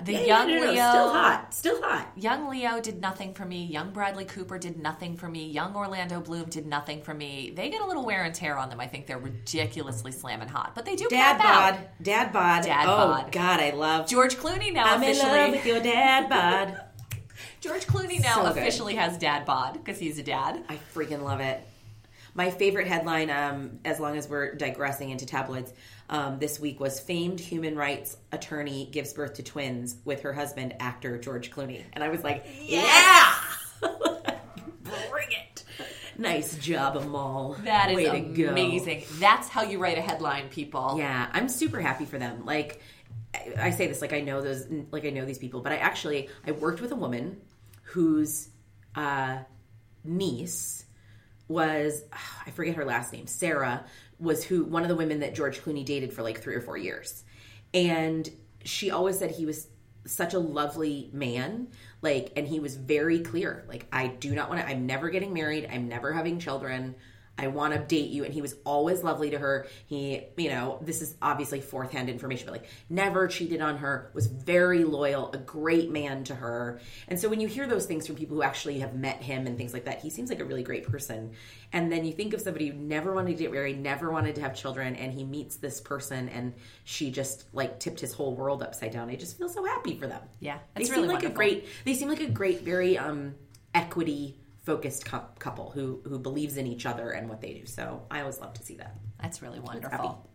[0.03, 2.11] The Yeah, young no, no, no, Leo- still hot, still hot.
[2.15, 3.65] Young Leo did nothing for me.
[3.65, 5.47] Young Bradley Cooper did nothing for me.
[5.49, 7.51] Young Orlando Bloom did nothing for me.
[7.55, 8.79] They get a little wear and tear on them.
[8.79, 11.73] I think they're ridiculously slamming hot, but they do Dad cap out.
[11.73, 13.31] bod, dad bod, Dad oh bod.
[13.31, 14.07] God, I love.
[14.07, 16.79] George Clooney now I'm in love with your dad bod.
[17.61, 20.63] George Clooney now So officially has dad bod because he's a dad.
[20.67, 21.65] I freaking love it.
[22.33, 25.71] My favorite headline, um, as long as we're digressing into tabloids,
[26.09, 30.73] um, this week was famed human rights attorney gives birth to twins with her husband,
[30.79, 31.83] actor George Clooney.
[31.93, 33.33] And I was like, yeah!
[33.81, 35.63] Bring it.
[36.17, 37.57] Nice job, Amal.
[37.63, 38.07] That is Way
[38.47, 39.03] amazing.
[39.19, 40.95] That's how you write a headline, people.
[40.97, 42.45] Yeah, I'm super happy for them.
[42.45, 42.81] Like
[43.35, 45.77] I, I say this like I know those like I know these people, but I
[45.77, 47.37] actually I worked with a woman
[47.91, 48.49] whose
[48.95, 49.39] uh,
[50.03, 50.85] niece
[51.47, 52.03] was
[52.45, 53.27] I forget her last name.
[53.27, 53.83] Sarah
[54.19, 56.77] was who one of the women that George Clooney dated for like 3 or 4
[56.77, 57.23] years.
[57.73, 58.29] And
[58.63, 59.67] she always said he was
[60.05, 61.67] such a lovely man
[62.01, 65.33] like and he was very clear like I do not want to I'm never getting
[65.33, 65.69] married.
[65.71, 66.95] I'm never having children.
[67.41, 68.23] I want to date you.
[68.23, 69.67] And he was always lovely to her.
[69.87, 74.11] He, you know, this is obviously fourth hand information, but like never cheated on her,
[74.13, 76.79] was very loyal, a great man to her.
[77.07, 79.57] And so when you hear those things from people who actually have met him and
[79.57, 81.31] things like that, he seems like a really great person.
[81.73, 84.41] And then you think of somebody who never wanted to get married, never wanted to
[84.41, 88.61] have children, and he meets this person and she just like tipped his whole world
[88.61, 89.09] upside down.
[89.09, 90.21] I just feel so happy for them.
[90.39, 93.35] Yeah, They seem really like a great, they seem like a great, very um,
[93.73, 97.65] equity focused cou- couple who who believes in each other and what they do.
[97.65, 98.95] So I always love to see that.
[99.21, 100.27] That's really wonderful.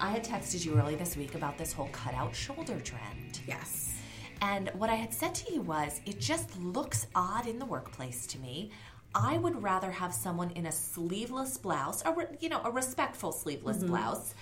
[0.00, 3.40] I had texted you early this week about this whole cutout shoulder trend.
[3.46, 3.94] Yes.
[4.40, 8.26] And what I had said to you was, it just looks odd in the workplace
[8.28, 8.70] to me.
[9.14, 13.82] I would rather have someone in a sleeveless blouse, a you know, a respectful sleeveless
[13.82, 14.34] blouse,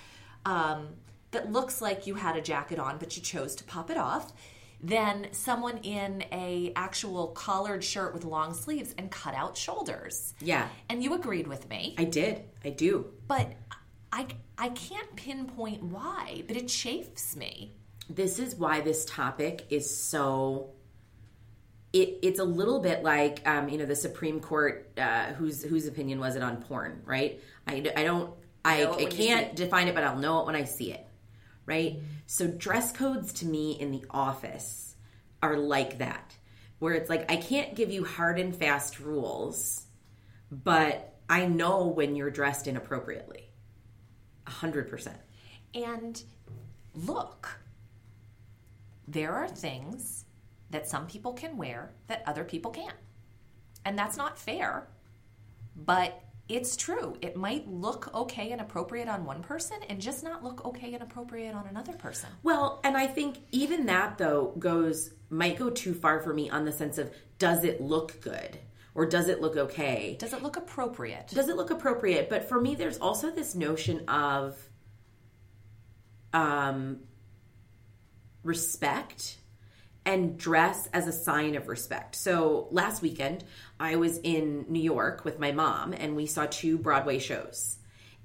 [0.45, 0.89] um,
[1.31, 4.31] that looks like you had a jacket on, but you chose to pop it off,
[4.81, 10.33] than someone in a actual collared shirt with long sleeves and cut out shoulders.
[10.39, 10.67] Yeah.
[10.87, 12.43] And you agreed with me, I did.
[12.63, 13.07] I do.
[13.27, 13.51] but
[14.11, 17.75] I I can't pinpoint why, but it chafes me.
[18.09, 20.71] This is why this topic is so.
[21.91, 25.87] It, it's a little bit like um, you know the Supreme Court uh, whose whose
[25.87, 28.31] opinion was it on porn right I, I don't
[28.63, 30.91] I, I when you see can't define it but I'll know it when I see
[30.91, 31.03] it
[31.65, 34.95] right so dress codes to me in the office
[35.41, 36.35] are like that
[36.77, 39.87] where it's like I can't give you hard and fast rules
[40.51, 43.48] but I know when you're dressed inappropriately
[44.49, 45.17] a hundred percent
[45.73, 46.21] And
[46.95, 47.59] look,
[49.07, 50.25] there are things
[50.71, 52.95] that some people can wear that other people can't.
[53.85, 54.87] And that's not fair,
[55.75, 57.15] but it's true.
[57.21, 61.03] It might look okay and appropriate on one person and just not look okay and
[61.03, 62.29] appropriate on another person.
[62.41, 66.65] Well, and I think even that though goes might go too far for me on
[66.65, 68.57] the sense of does it look good
[68.99, 70.17] or does it look okay?
[70.19, 71.29] Does it look appropriate?
[71.29, 72.29] Does it look appropriate?
[72.29, 74.59] But for me there's also this notion of
[76.33, 76.99] um
[78.43, 79.37] respect
[80.05, 82.13] and dress as a sign of respect.
[82.15, 83.45] So last weekend,
[83.79, 87.77] I was in New York with my mom and we saw two Broadway shows.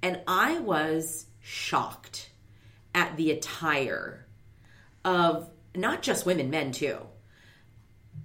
[0.02, 2.30] And I was shocked
[2.96, 4.26] at the attire
[5.04, 6.98] of not just women, men too.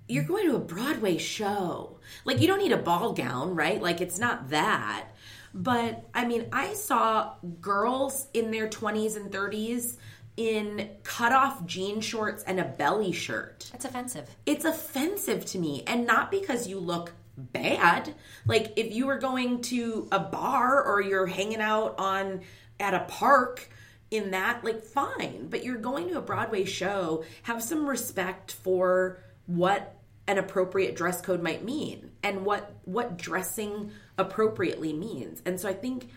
[0.10, 2.00] You're going to a Broadway show.
[2.26, 3.82] Like, you don't need a ball gown, right?
[3.82, 5.06] Like, it's not that.
[5.54, 9.98] But I mean, I saw girls in their 20s and 30s
[10.38, 13.70] in cutoff jean shorts and a belly shirt.
[13.74, 14.30] It's offensive.
[14.46, 15.84] It's offensive to me.
[15.88, 18.14] And not because you look bad.
[18.46, 22.42] Like if you were going to a bar or you're hanging out on
[22.80, 23.70] at a park
[24.12, 25.48] in that, like fine.
[25.50, 29.96] But you're going to a Broadway show, have some respect for what
[30.30, 35.42] an appropriate dress code might mean and what what dressing appropriately means.
[35.44, 36.10] And so I think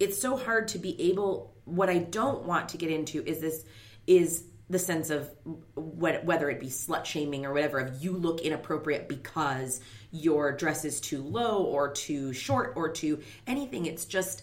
[0.00, 3.64] it's so hard to be able what I don't want to get into is this
[4.08, 5.30] is the sense of
[5.74, 9.80] what, whether it be slut shaming or whatever if you look inappropriate because
[10.10, 13.86] your dress is too low or too short or too anything.
[13.86, 14.42] It's just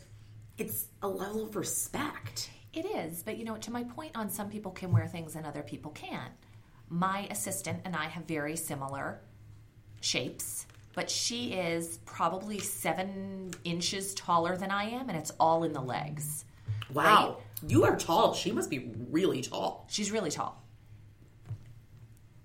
[0.57, 2.49] it's a level of respect.
[2.71, 3.23] It is.
[3.23, 5.91] But you know to my point on some people can wear things and other people
[5.91, 6.31] can't
[6.89, 9.19] my assistant and i have very similar
[10.01, 15.71] shapes but she is probably seven inches taller than I am, and it's all in
[15.71, 16.43] the legs.
[16.91, 17.37] Wow.
[17.61, 17.69] Right?
[17.71, 18.33] You are tall.
[18.33, 19.85] She must be really tall.
[19.91, 20.59] She's really tall.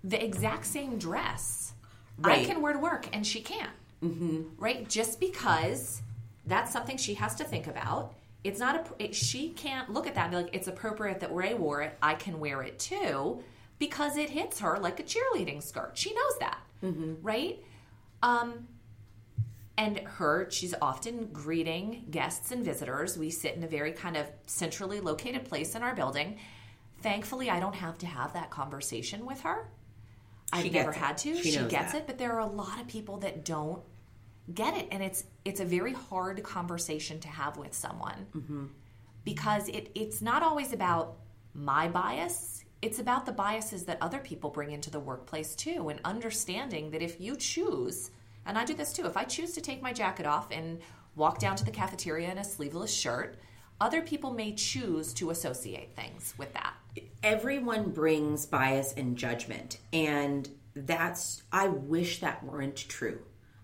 [0.05, 1.73] The exact same dress
[2.19, 2.41] right.
[2.41, 3.71] I can wear to work, and she can't.
[4.05, 4.43] Mm-hmm.
[4.59, 4.87] Right?
[4.87, 6.03] Just because
[6.45, 8.13] that's something she has to think about.
[8.45, 9.05] It's not a.
[9.05, 11.97] It, she can't look at that and be like, "It's appropriate that Ray wore it.
[12.03, 13.43] I can wear it too,"
[13.83, 15.91] because it hits her like a cheerleading skirt.
[15.95, 17.15] She knows that, mm-hmm.
[17.21, 17.65] right?
[18.23, 18.69] Um,
[19.77, 23.19] and her, she's often greeting guests and visitors.
[23.19, 26.39] We sit in a very kind of centrally located place in our building.
[27.01, 29.69] Thankfully, I don't have to have that conversation with her.
[30.53, 30.97] I've never it.
[30.97, 31.35] had to.
[31.43, 32.03] She, she gets that.
[32.03, 33.83] it, but there are a lot of people that don't
[34.55, 38.67] get it, and it's it's a very hard conversation to have with someone mm-hmm.
[39.25, 41.17] because it it's not always about
[41.53, 42.62] my bias.
[42.83, 47.01] It's about the biases that other people bring into the workplace too, and understanding that
[47.01, 48.11] if you choose,
[48.45, 50.81] and I do this too, if I choose to take my jacket off and
[51.15, 53.39] walk down to the cafeteria in a sleeveless shirt,
[53.81, 56.75] other people may choose to associate things with that.
[57.23, 63.21] Everyone brings bias and judgment, and that's, I wish that weren't true.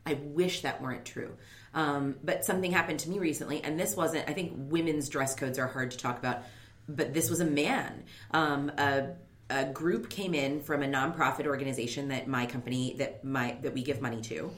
[0.07, 1.35] I wish that weren't true.
[1.74, 5.59] Um, but something happened to me recently, and this wasn't, I think women's dress codes
[5.59, 6.42] are hard to talk about
[6.88, 8.05] but this was a man.
[8.31, 9.11] Um, a,
[9.51, 13.83] a group came in from a nonprofit organization that my company that my that we
[13.83, 14.51] give money to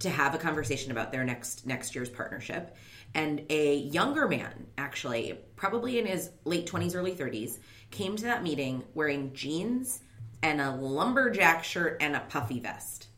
[0.00, 2.76] to have a conversation about their next next year's partnership
[3.14, 7.58] and a younger man actually probably in his late 20s early 30s
[7.90, 10.00] came to that meeting wearing jeans
[10.42, 13.08] and a lumberjack shirt and a puffy vest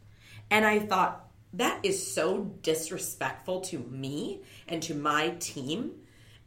[0.51, 5.93] and i thought that is so disrespectful to me and to my team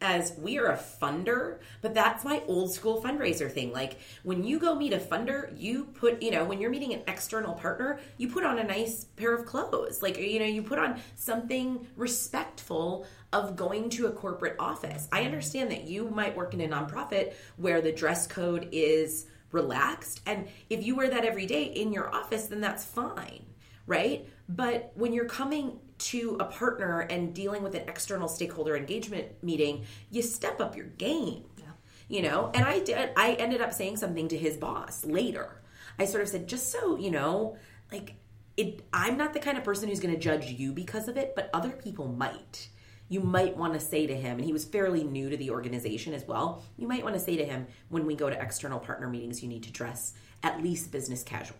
[0.01, 3.71] as we are a funder, but that's my old school fundraiser thing.
[3.71, 7.01] Like when you go meet a funder, you put, you know, when you're meeting an
[7.07, 10.01] external partner, you put on a nice pair of clothes.
[10.01, 15.07] Like, you know, you put on something respectful of going to a corporate office.
[15.11, 20.21] I understand that you might work in a nonprofit where the dress code is relaxed.
[20.25, 23.45] And if you wear that every day in your office, then that's fine,
[23.87, 24.27] right?
[24.47, 29.85] But when you're coming to a partner and dealing with an external stakeholder engagement meeting,
[30.09, 31.43] you step up your game.
[31.57, 31.65] Yeah.
[32.07, 35.61] You know, and I did I ended up saying something to his boss later.
[35.97, 37.57] I sort of said, just so you know,
[37.91, 38.15] like
[38.57, 41.49] it I'm not the kind of person who's gonna judge you because of it, but
[41.53, 42.69] other people might.
[43.07, 46.13] You might want to say to him, and he was fairly new to the organization
[46.13, 46.63] as well.
[46.75, 49.49] You might want to say to him, when we go to external partner meetings, you
[49.49, 51.57] need to dress at least business casual.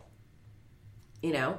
[1.21, 1.57] You know?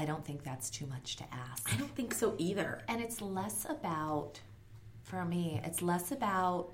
[0.00, 1.70] I don't think that's too much to ask.
[1.70, 2.80] I don't think so either.
[2.88, 4.40] And it's less about,
[5.02, 6.70] for me, it's less about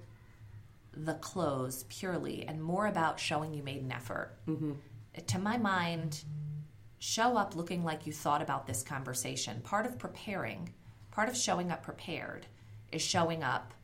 [0.93, 4.39] the clothes purely and more about showing you made an effort.
[4.47, 4.75] Mm-hmm.
[5.27, 6.23] To my mind,
[7.01, 9.61] show up looking like you thought about this conversation.
[9.63, 10.73] Part of preparing,
[11.11, 12.47] part of showing up prepared,
[12.93, 13.75] is showing up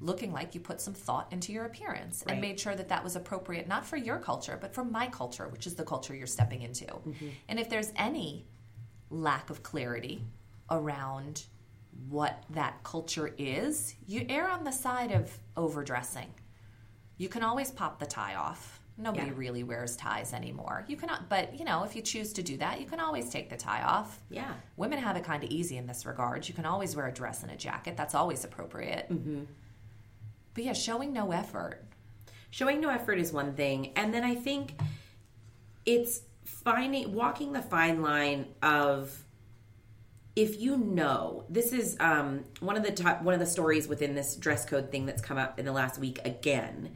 [0.00, 2.34] looking like you put some thought into your appearance right.
[2.34, 5.48] and made sure that that was appropriate, not for your culture, but for my culture,
[5.48, 6.86] which is the culture you're stepping into.
[6.86, 7.28] Mm-hmm.
[7.48, 8.46] And if there's any
[9.10, 10.22] lack of clarity
[10.70, 11.44] around
[12.08, 16.32] what that culture is, you err on the side of overdressing.
[17.16, 18.80] You can always pop the tie off.
[18.96, 19.32] Nobody yeah.
[19.36, 20.84] really wears ties anymore.
[20.88, 23.48] You cannot, but you know, if you choose to do that, you can always take
[23.48, 24.20] the tie off.
[24.28, 26.48] Yeah, women have it kind of easy in this regard.
[26.48, 27.96] You can always wear a dress and a jacket.
[27.96, 29.08] That's always appropriate.
[29.08, 29.44] Mm-hmm.
[30.54, 31.84] But yeah, showing no effort.
[32.50, 34.80] showing no effort is one thing, and then I think
[35.84, 36.22] it's
[36.64, 39.16] finding walking the fine line of
[40.34, 44.14] if you know this is um, one of the top one of the stories within
[44.14, 46.94] this dress code thing that's come up in the last week again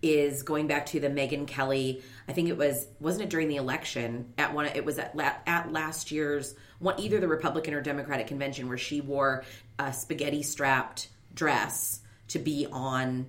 [0.00, 2.02] is going back to the Megyn Kelly.
[2.28, 4.66] I think it was wasn't it during the election at one.
[4.66, 8.78] It was at la, at last year's one either the Republican or Democratic convention where
[8.78, 9.44] she wore
[9.78, 13.28] a spaghetti strapped dress to be on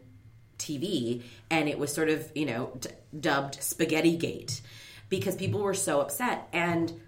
[0.57, 4.61] TV, and it was sort of you know d- dubbed Spaghetti Gate
[5.09, 6.99] because people were so upset and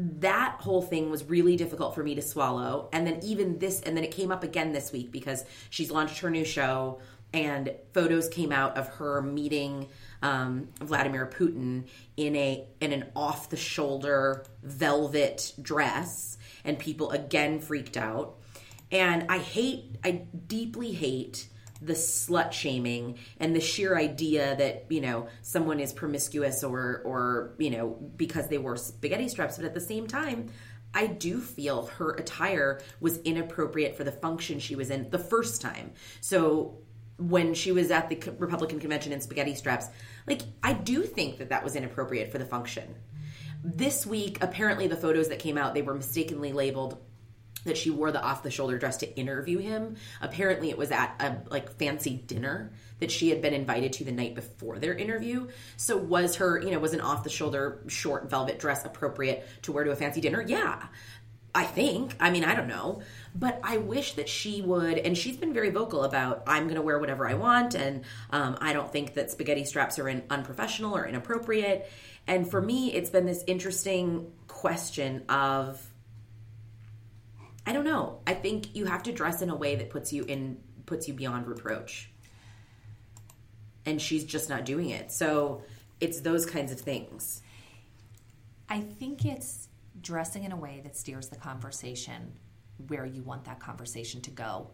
[0.00, 2.88] that whole thing was really difficult for me to swallow.
[2.92, 6.20] And then even this, and then it came up again this week because she's launched
[6.20, 7.00] her new show,
[7.32, 9.88] and photos came out of her meeting
[10.22, 11.84] um, Vladimir Putin
[12.16, 18.36] in a in an off the shoulder velvet dress, and people again freaked out.
[18.90, 21.48] And I hate, I deeply hate
[21.82, 27.54] the slut shaming and the sheer idea that you know someone is promiscuous or or
[27.58, 30.50] you know because they wore spaghetti straps but at the same time
[30.94, 35.62] I do feel her attire was inappropriate for the function she was in the first
[35.62, 35.92] time.
[36.20, 36.78] So
[37.16, 39.86] when she was at the Republican convention in spaghetti straps,
[40.26, 42.94] like I do think that that was inappropriate for the function.
[43.62, 46.98] This week, apparently, the photos that came out they were mistakenly labeled
[47.64, 49.96] that she wore the off the shoulder dress to interview him.
[50.20, 54.12] Apparently, it was at a like fancy dinner that she had been invited to the
[54.12, 55.48] night before their interview.
[55.76, 59.72] So, was her, you know, was an off the shoulder short velvet dress appropriate to
[59.72, 60.42] wear to a fancy dinner?
[60.46, 60.86] Yeah.
[61.52, 62.14] I think.
[62.20, 63.02] I mean, I don't know.
[63.34, 66.82] But I wish that she would, and she's been very vocal about, I'm going to
[66.82, 70.96] wear whatever I want, and um, I don't think that spaghetti straps are in, unprofessional
[70.96, 71.90] or inappropriate.
[72.28, 75.84] And for me, it's been this interesting question of,
[77.70, 78.18] I don't know.
[78.26, 81.14] I think you have to dress in a way that puts you in puts you
[81.14, 82.10] beyond reproach.
[83.86, 85.12] And she's just not doing it.
[85.12, 85.62] So
[86.00, 87.42] it's those kinds of things.
[88.68, 89.68] I think it's
[90.00, 92.32] dressing in a way that steers the conversation
[92.88, 94.70] where you want that conversation to go.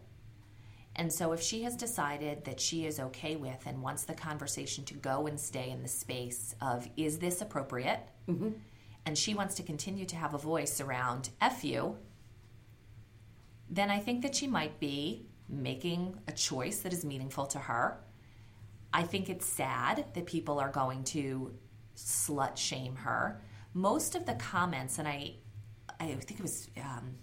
[0.95, 4.85] And so if she has decided that she is okay with and wants the conversation
[4.85, 7.99] to go and stay in the space of is this appropriate?
[8.27, 8.53] Mm-hmm.
[9.05, 11.95] And she wants to continue to have a voice around F you,
[13.69, 17.99] then I think that she might be making a choice that is meaningful to her.
[18.93, 21.53] I think it's sad that people are going to
[21.95, 23.41] slut shame her.
[23.73, 25.35] Most of the comments, and I,
[25.99, 27.15] I think it was um,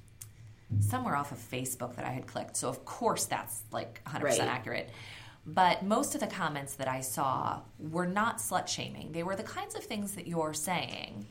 [0.80, 4.40] somewhere off of Facebook that I had clicked, so of course that's like 100% right.
[4.40, 4.90] accurate.
[5.46, 9.12] But most of the comments that I saw were not slut shaming.
[9.12, 11.26] They were the kinds of things that you're saying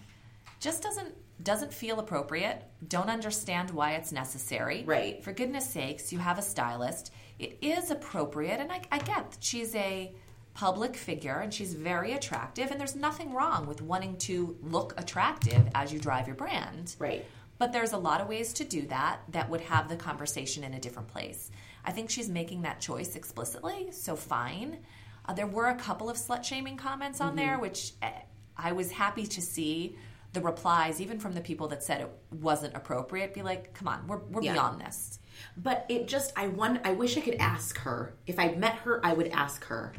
[0.60, 4.84] just doesn't doesn't feel appropriate, don't understand why it's necessary.
[4.86, 5.24] Right.
[5.24, 7.12] For goodness sakes, you have a stylist.
[7.40, 10.14] It is appropriate, and I, I get she's a
[10.54, 15.68] public figure and she's very attractive, and there's nothing wrong with wanting to look attractive
[15.74, 16.96] as you drive your brand.
[17.00, 17.26] Right.
[17.58, 20.74] But there's a lot of ways to do that that would have the conversation in
[20.74, 21.52] a different place.
[21.86, 24.80] I think she's making that choice explicitly, so fine.
[25.26, 27.38] Uh, there were a couple of slut shaming comments on mm-hmm.
[27.38, 28.12] there, which eh,
[28.58, 29.98] I was happy to see
[30.34, 34.08] the replies, even from the people that said it wasn't appropriate, be like, come on,
[34.08, 34.54] we're, we're yeah.
[34.54, 35.20] beyond this.
[35.56, 38.16] But it just, I want, I wish I could ask her.
[38.26, 39.94] If I met her, I would ask her.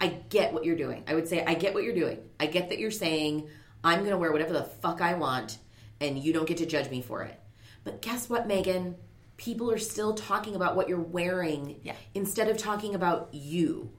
[0.00, 1.02] I get what you're doing.
[1.08, 2.18] I would say, I get what you're doing.
[2.38, 3.48] I get that you're saying,
[3.82, 5.58] I'm going to wear whatever the fuck I want,
[6.00, 7.38] and you don't get to judge me for it.
[7.82, 8.94] But guess what, Megyn?
[9.36, 11.94] People are still talking about what you're wearing yeah.
[12.14, 13.90] instead of talking about you.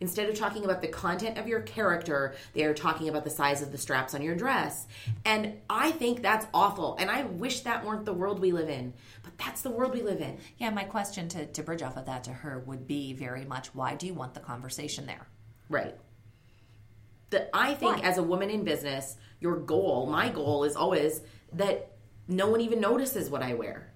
[0.00, 3.62] Instead of talking about the content of your character, they are talking about the size
[3.62, 4.86] of the straps on your dress.
[5.24, 6.96] And I think that's awful.
[6.98, 8.92] And I wish that weren't the world we live in.
[9.22, 10.38] But that's the world we live in.
[10.58, 13.74] Yeah, my question to, to bridge off of that to her would be very much
[13.74, 15.26] why do you want the conversation there?
[15.68, 15.96] Right.
[17.30, 18.02] That I think why?
[18.02, 21.20] as a woman in business, your goal, my goal is always
[21.52, 21.92] that
[22.26, 23.90] no one even notices what I wear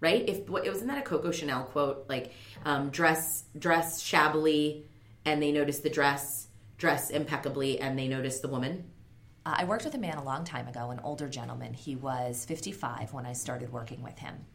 [0.00, 0.28] right?
[0.28, 2.32] If it wasn't that a Coco Chanel quote, like
[2.66, 4.84] um, dress dress shabbily,
[5.24, 6.48] and they noticed the dress,
[6.78, 8.84] dress impeccably, and they noticed the woman?
[9.46, 11.74] Uh, I worked with a man a long time ago, an older gentleman.
[11.74, 14.46] He was 55 when I started working with him.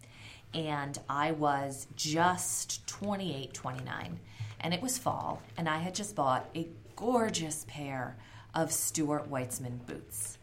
[0.53, 4.19] And I was just 28, 29.
[4.61, 8.17] And it was fall, and I had just bought a gorgeous pair
[8.53, 10.37] of Stuart Weitzman boots.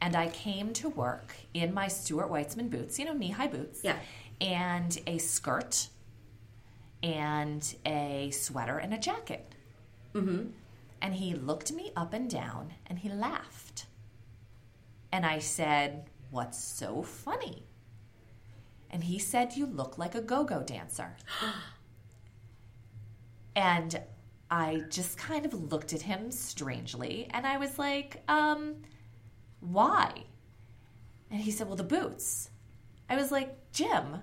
[0.00, 3.80] And I came to work in my Stuart Weitzman boots, you know, knee high boots.
[3.82, 3.96] Yeah.
[4.40, 5.88] And a skirt
[7.06, 9.54] and a sweater and a jacket.
[10.12, 10.48] Mm-hmm.
[11.00, 13.86] And he looked me up and down and he laughed.
[15.12, 17.62] And I said, What's so funny?
[18.90, 21.16] And he said, You look like a go go dancer.
[23.56, 24.00] and
[24.50, 28.76] I just kind of looked at him strangely and I was like, um,
[29.60, 30.24] why?
[31.30, 32.50] And he said, well, the boots.
[33.08, 34.18] I was like, Jim.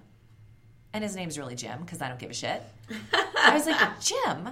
[0.94, 2.62] And his name's really Jim because I don't give a shit.
[3.12, 4.50] I was like, Jim,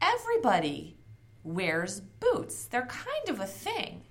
[0.00, 0.96] everybody
[1.44, 2.64] wears boots.
[2.66, 4.02] They're kind of a thing.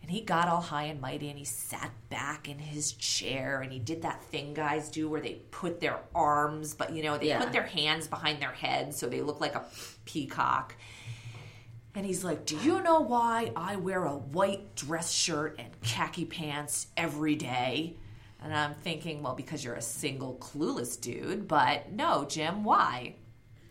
[0.00, 3.72] And he got all high and mighty and he sat back in his chair and
[3.72, 7.28] he did that thing guys do where they put their arms, but you know, they
[7.28, 7.38] Yeah.
[7.38, 9.64] put their hands behind their head so they look like a
[10.04, 10.74] peacock.
[11.94, 16.24] And he's like, Do you know why I wear a white dress shirt and khaki
[16.24, 17.96] pants every day?
[18.42, 21.46] And I'm thinking, Well, because you're a single, clueless dude.
[21.48, 23.16] But no, Jim, why?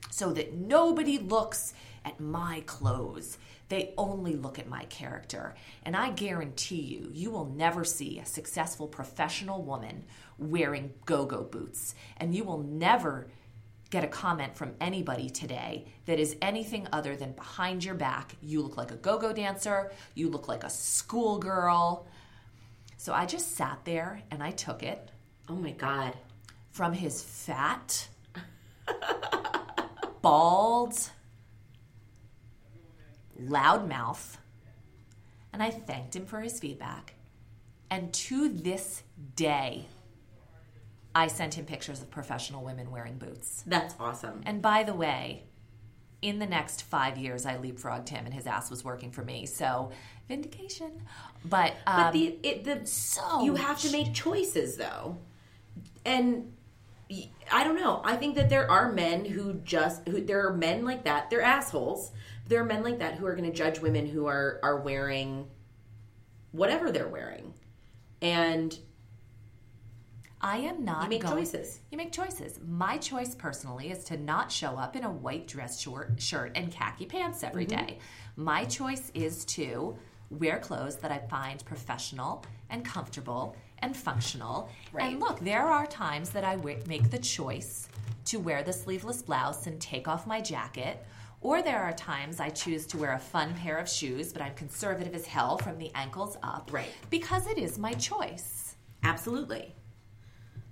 [0.10, 1.74] So that nobody looks
[2.06, 3.38] at my clothes.
[3.70, 5.56] They only look at my character.
[5.84, 10.04] And I guarantee you, you will never see a successful professional woman
[10.38, 11.96] wearing go go boots.
[12.18, 13.28] And you will never
[13.92, 18.36] get a comment from anybody today that is anything other than behind your back.
[18.42, 22.08] You look like a go go dancer, you look like a schoolgirl.
[23.02, 25.10] So I just sat there and I took it
[25.50, 26.16] Oh my god.
[26.70, 28.08] from his fat,
[30.22, 30.94] bald,
[33.40, 34.38] loud mouth,
[35.52, 37.16] and I thanked him for his feedback.
[37.90, 39.02] And to this
[39.36, 39.88] day,
[41.16, 43.64] I sent him pictures of professional women wearing boots.
[43.66, 44.44] That's awesome.
[44.46, 45.46] And by the way,
[46.22, 49.48] in the next five years, I leapfrogged him, and his ass was working for me.
[49.48, 49.90] So
[50.36, 50.92] vindication.
[51.46, 55.18] But, um, But the it the so you have to make choices though,
[56.06, 56.54] and
[57.52, 58.02] I don't know.
[58.06, 61.30] I think that there are men who just who there are men like that.
[61.30, 62.12] They're assholes.
[62.48, 65.48] There are men like that who are going to judge women who are are wearing
[66.52, 67.54] whatever they're wearing,
[68.22, 68.78] and
[70.44, 71.80] I am not You make going- choices.
[71.92, 72.60] You make choices.
[72.66, 76.72] My choice personally is to not show up in a white dress short shirt and
[76.72, 77.86] khaki pants every Mm-hmm.
[77.86, 78.00] day.
[78.36, 79.98] My choice is to
[80.32, 84.70] wear clothes that I find professional and comfortable and functional.
[84.94, 85.12] Right.
[85.12, 87.90] And look, there are times that I make the choice
[88.26, 91.06] to wear the sleeveless blouse and take off my jacket.
[91.42, 94.54] Or there are times I choose to wear a fun pair of shoes, but I'm
[94.54, 96.70] conservative as hell from the ankles up.
[96.72, 96.90] Right.
[97.10, 98.76] Because it is my choice.
[99.04, 99.74] Absolutely.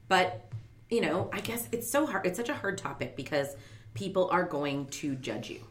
[0.08, 0.48] But,
[0.90, 2.26] you know, I guess it's so hard.
[2.28, 3.56] It's such a hard topic because
[3.96, 5.62] people are going to judge you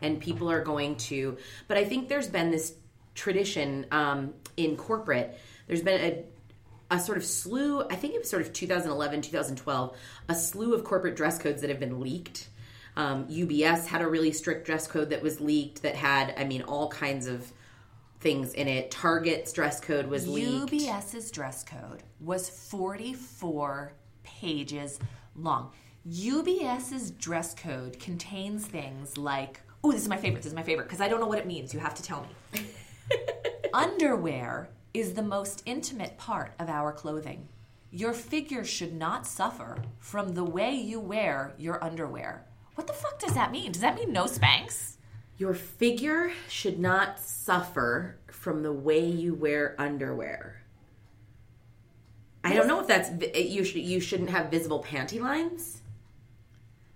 [0.00, 1.36] and people are going to.
[1.66, 2.74] But I think there's been this
[3.18, 6.24] tradition um, in corporate, there's been a
[6.90, 9.96] a sort of slew, I think it was sort of 2011, 2012,
[10.30, 12.48] a slew of corporate dress codes that have been leaked.
[12.96, 16.62] Um, UBS had a really strict dress code that was leaked that had, I mean,
[16.62, 17.52] all kinds of
[18.20, 18.90] things in it.
[18.90, 20.72] Target's dress code was leaked.
[20.72, 23.92] UBS's dress code was 44
[24.22, 24.98] pages
[25.36, 25.72] long.
[26.10, 30.84] UBS's dress code contains things like, oh, this is my favorite, this is my favorite,
[30.84, 31.74] because I don't know what it means.
[31.74, 32.62] You have to tell me.
[33.74, 37.48] Underwear is the most intimate part of our clothing.
[37.90, 42.44] Your figure should not suffer from the way you wear your underwear.
[42.74, 43.72] What the fuck does that mean?
[43.72, 44.96] Does that mean no Spanx?
[45.36, 50.62] Your figure should not suffer from the way you wear underwear.
[52.44, 55.77] I don't know if that's you should you shouldn't have visible panty lines.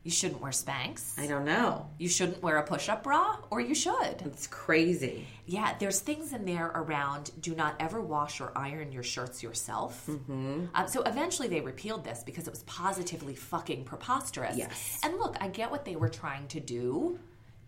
[0.05, 1.17] You shouldn't wear Spanx.
[1.17, 1.89] I don't know.
[1.99, 4.23] You shouldn't wear a push up bra, or you should.
[4.25, 5.27] It's crazy.
[5.47, 10.05] Yeah, there's things in there around do not ever wash or iron your shirts yourself.
[10.09, 10.65] Mm-hmm.
[10.75, 14.57] Um, so eventually they repealed this because it was positively fucking preposterous.
[14.57, 14.99] Yes.
[15.05, 17.19] And look, I get what they were trying to do.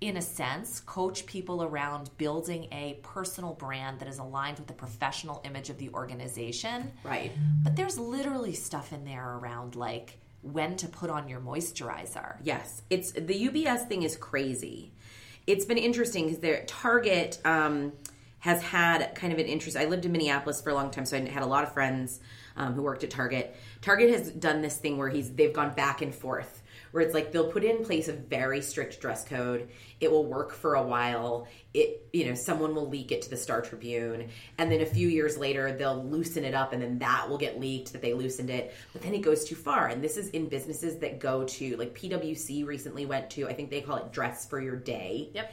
[0.01, 4.75] In a sense, coach people around building a personal brand that is aligned with the
[4.75, 6.93] professional image of the organization.
[7.05, 7.31] Right.
[7.63, 12.37] But there's literally stuff in there around like when to put on your moisturizer.
[12.43, 14.93] Yes, it's the UBS thing is crazy.
[15.47, 17.93] It's been interesting because their Target um,
[18.41, 19.77] has had kind of an interest.
[19.77, 22.21] I lived in Minneapolis for a long time, so I had a lot of friends
[22.57, 23.57] um, who worked at Target.
[23.81, 26.63] Target has done this thing where he's they've gone back and forth,
[26.95, 29.69] where it's like they'll put in place a very strict dress code.
[30.01, 31.49] It will work for a while.
[31.75, 34.29] It you know someone will leak it to the Star Tribune,
[34.59, 37.59] and then a few years later they'll loosen it up, and then that will get
[37.59, 38.77] leaked that they loosened it.
[38.93, 41.99] But then it goes too far, and this is in businesses that go to like
[41.99, 43.49] PwC recently went to.
[43.49, 45.31] I think they call it dress for your day.
[45.35, 45.53] Yep.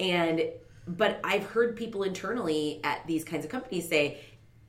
[0.00, 0.42] And
[0.88, 4.18] but I've heard people internally at these kinds of companies say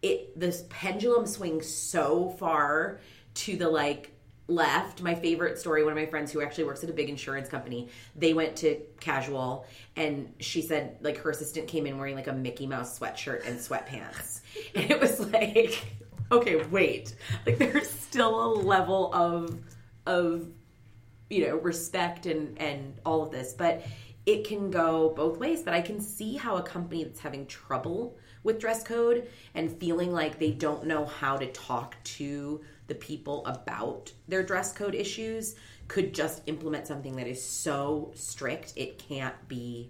[0.04, 3.00] it this pendulum swings so far
[3.34, 4.12] to the like
[4.52, 5.02] left.
[5.02, 7.90] My favorite story, one of my friends who actually works at a big insurance company,
[8.16, 12.34] they went to casual and she said like her assistant came in wearing like a
[12.34, 14.42] Mickey Mouse sweatshirt and sweatpants.
[14.76, 15.86] and it was like
[16.32, 17.16] okay, wait.
[17.46, 19.60] Like there's still a level of
[20.06, 20.48] of
[21.30, 23.82] you know respect and and all of this but
[24.26, 28.18] it can go both ways but i can see how a company that's having trouble
[28.44, 32.60] with dress code and feeling like they don't know how to talk to
[32.92, 35.56] the people about their dress code issues
[35.88, 39.90] could just implement something that is so strict it can't be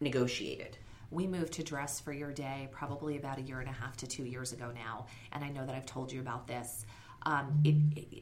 [0.00, 0.78] negotiated
[1.10, 4.06] we moved to dress for your day probably about a year and a half to
[4.06, 6.86] two years ago now and i know that i've told you about this
[7.24, 7.74] um, it,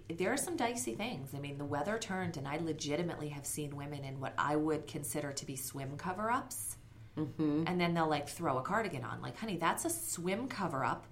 [0.08, 1.34] it, there are some dicey things.
[1.34, 4.86] I mean, the weather turned, and I legitimately have seen women in what I would
[4.86, 6.78] consider to be swim cover ups.
[7.18, 7.64] Mm-hmm.
[7.66, 9.20] And then they'll like throw a cardigan on.
[9.20, 11.06] Like, honey, that's a swim cover up.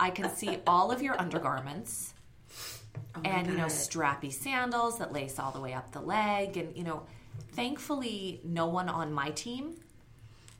[0.00, 2.14] I can see all of your undergarments.
[3.14, 3.52] Oh and, God.
[3.52, 6.56] you know, strappy sandals that lace all the way up the leg.
[6.56, 7.04] And, you know,
[7.52, 9.76] thankfully, no one on my team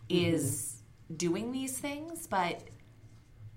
[0.08, 0.34] mm-hmm.
[0.34, 0.76] is
[1.14, 2.62] doing these things, but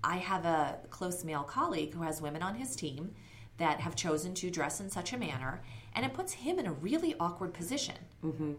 [0.04, 3.14] I have a close male colleague who has women on his team
[3.58, 5.62] that have chosen to dress in such a manner,
[5.94, 8.52] and it puts him in a really awkward position mm-hmm.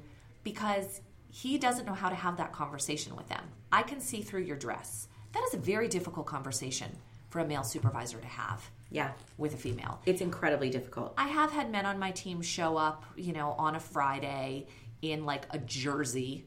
[0.43, 3.43] because he doesn't know how to have that conversation with them.
[3.71, 5.07] I can see through your dress.
[5.34, 6.91] That is a very difficult conversation
[7.34, 8.69] for a male supervisor to have.
[8.91, 9.11] Yeah.
[9.39, 9.99] With a female.
[10.05, 11.15] It's incredibly difficult.
[11.17, 14.67] I have had men on my team show up, you know, on a Friday
[15.01, 16.45] in like a jersey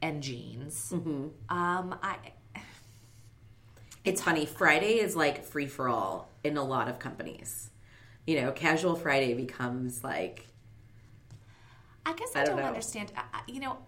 [0.00, 0.92] and jeans.
[0.94, 1.54] Mm-hmm.
[1.54, 2.18] Um, I
[4.04, 4.46] it's funny.
[4.46, 7.70] Friday is like free for all in a lot of companies.
[8.28, 10.46] You know, casual Friday becomes like.
[12.06, 13.12] I guess I, I don't, don't understand.
[13.48, 13.78] You know,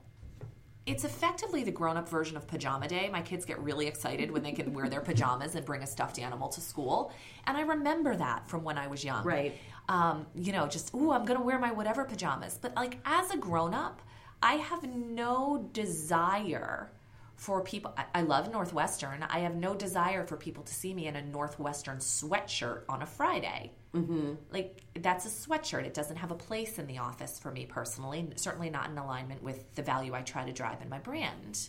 [0.87, 3.09] it's effectively the grown up version of pajama day.
[3.13, 6.19] My kids get really excited when they can wear their pajamas and bring a stuffed
[6.19, 7.13] animal to school.
[7.47, 9.25] And I remember that from when I was young.
[9.25, 9.57] Right.
[9.89, 12.59] Um, you know, just, ooh, I'm going to wear my whatever pajamas.
[12.61, 14.01] But like as a grown up,
[14.43, 16.91] I have no desire
[17.37, 17.95] for people.
[18.15, 19.23] I love Northwestern.
[19.23, 23.07] I have no desire for people to see me in a Northwestern sweatshirt on a
[23.07, 23.73] Friday.
[23.95, 24.35] Mm-hmm.
[24.53, 25.85] Like, that's a sweatshirt.
[25.85, 29.43] It doesn't have a place in the office for me personally, certainly not in alignment
[29.43, 31.69] with the value I try to drive in my brand.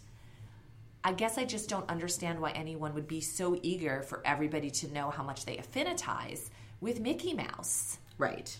[1.03, 4.93] I guess I just don't understand why anyone would be so eager for everybody to
[4.93, 6.49] know how much they affinitize
[6.79, 7.97] with Mickey Mouse.
[8.19, 8.55] Right.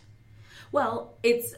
[0.72, 1.54] Well, it's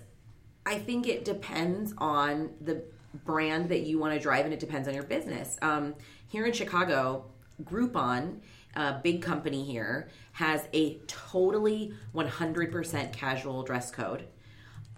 [0.65, 2.83] I think it depends on the
[3.25, 5.57] brand that you want to drive, and it depends on your business.
[5.61, 5.95] Um,
[6.27, 7.25] here in Chicago,
[7.63, 8.39] Groupon,
[8.75, 14.27] a big company here, has a totally 100% casual dress code.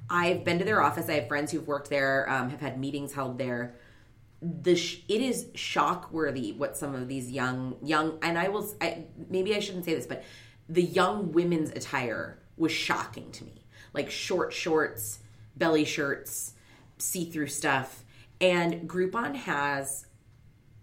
[0.10, 1.10] I've been to their office.
[1.10, 3.76] I have friends who've worked there, um, have had meetings held there.
[4.42, 8.70] The sh- it is shock worthy what some of these young young and I will
[8.80, 10.24] I, maybe I shouldn't say this, but
[10.70, 13.66] the young women's attire was shocking to me.
[13.94, 15.20] Like short shorts,
[15.56, 16.54] belly shirts,
[16.98, 18.04] see through stuff.
[18.40, 20.06] And Groupon has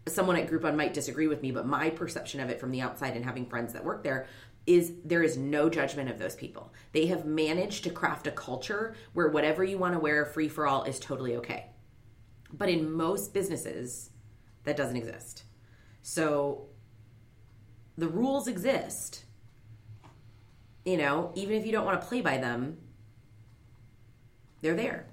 [0.09, 3.15] someone at Groupon might disagree with me, but my perception of it from the outside
[3.15, 4.27] and having friends that work there
[4.67, 6.73] is there is no judgment of those people.
[6.93, 10.67] They have managed to craft a culture where whatever you want to wear free for
[10.67, 11.67] all is totally okay.
[12.53, 14.11] But in most businesses,
[14.65, 15.45] that doesn't exist.
[16.03, 16.69] So
[17.97, 19.25] the rules exist.
[20.85, 22.79] You know, even if you don't want to play by them,
[24.61, 25.07] they're there.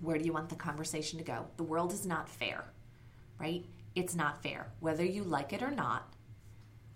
[0.00, 1.46] Where do you want the conversation to go?
[1.56, 2.64] The world is not fair,
[3.38, 3.64] right?
[3.94, 4.72] It's not fair.
[4.80, 6.12] Whether you like it or not,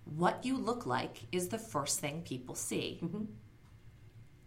[0.04, 3.00] what you look like is the first thing people see.
[3.02, 3.24] Mm-hmm.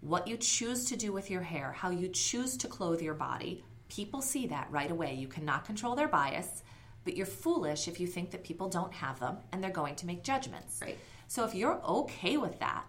[0.02, 3.64] What you choose to do with your hair, how you choose to clothe your body,
[3.88, 5.14] people see that right away.
[5.14, 6.64] You cannot control their bias,
[7.04, 10.08] but you're foolish if you think that people don't have them and they're going to
[10.08, 10.80] make judgments.
[10.82, 10.98] Right.
[11.28, 12.86] So if you're okay with that,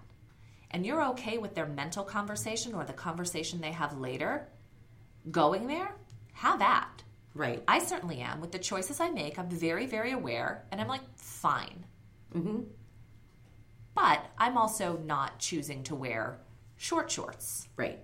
[0.72, 4.48] and you're okay with their mental conversation or the conversation they have later,
[5.30, 5.94] going there,
[6.32, 7.02] have that.
[7.34, 7.62] Right.
[7.66, 8.40] I certainly am.
[8.40, 11.84] With the choices I make, I'm very, very aware, and I'm like, fine.
[12.34, 12.60] Mm-hmm.
[13.94, 16.38] But I'm also not choosing to wear
[16.76, 17.68] short shorts.
[17.76, 18.00] Right.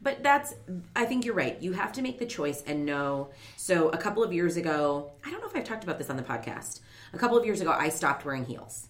[0.00, 0.54] But that's,
[0.94, 1.60] I think you're right.
[1.60, 3.30] You have to make the choice and know.
[3.56, 6.16] So, a couple of years ago, I don't know if I've talked about this on
[6.16, 6.80] the podcast.
[7.12, 8.87] A couple of years ago, I stopped wearing heels.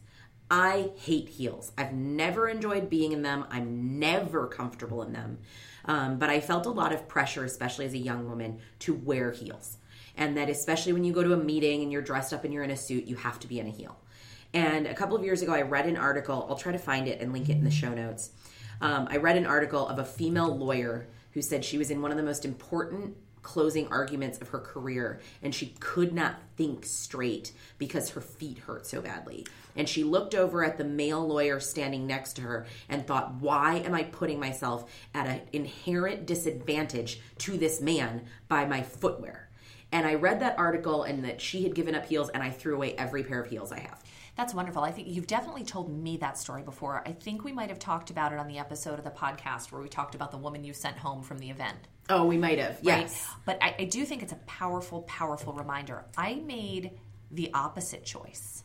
[0.50, 1.72] I hate heels.
[1.76, 3.44] I've never enjoyed being in them.
[3.50, 5.38] I'm never comfortable in them.
[5.84, 9.30] Um, but I felt a lot of pressure, especially as a young woman, to wear
[9.30, 9.78] heels.
[10.16, 12.64] And that, especially when you go to a meeting and you're dressed up and you're
[12.64, 13.98] in a suit, you have to be in a heel.
[14.54, 16.46] And a couple of years ago, I read an article.
[16.48, 18.30] I'll try to find it and link it in the show notes.
[18.80, 22.10] Um, I read an article of a female lawyer who said she was in one
[22.10, 27.52] of the most important closing arguments of her career and she could not think straight
[27.78, 29.46] because her feet hurt so badly.
[29.76, 33.76] And she looked over at the male lawyer standing next to her and thought, why
[33.76, 39.48] am I putting myself at an inherent disadvantage to this man by my footwear?
[39.90, 42.74] And I read that article and that she had given up heels and I threw
[42.74, 44.02] away every pair of heels I have.
[44.36, 44.84] That's wonderful.
[44.84, 47.02] I think you've definitely told me that story before.
[47.04, 49.82] I think we might have talked about it on the episode of the podcast where
[49.82, 51.88] we talked about the woman you sent home from the event.
[52.08, 52.74] Oh, we might have.
[52.76, 53.02] right?
[53.02, 53.26] Yes.
[53.44, 56.04] But I, I do think it's a powerful, powerful reminder.
[56.16, 56.92] I made
[57.30, 58.64] the opposite choice.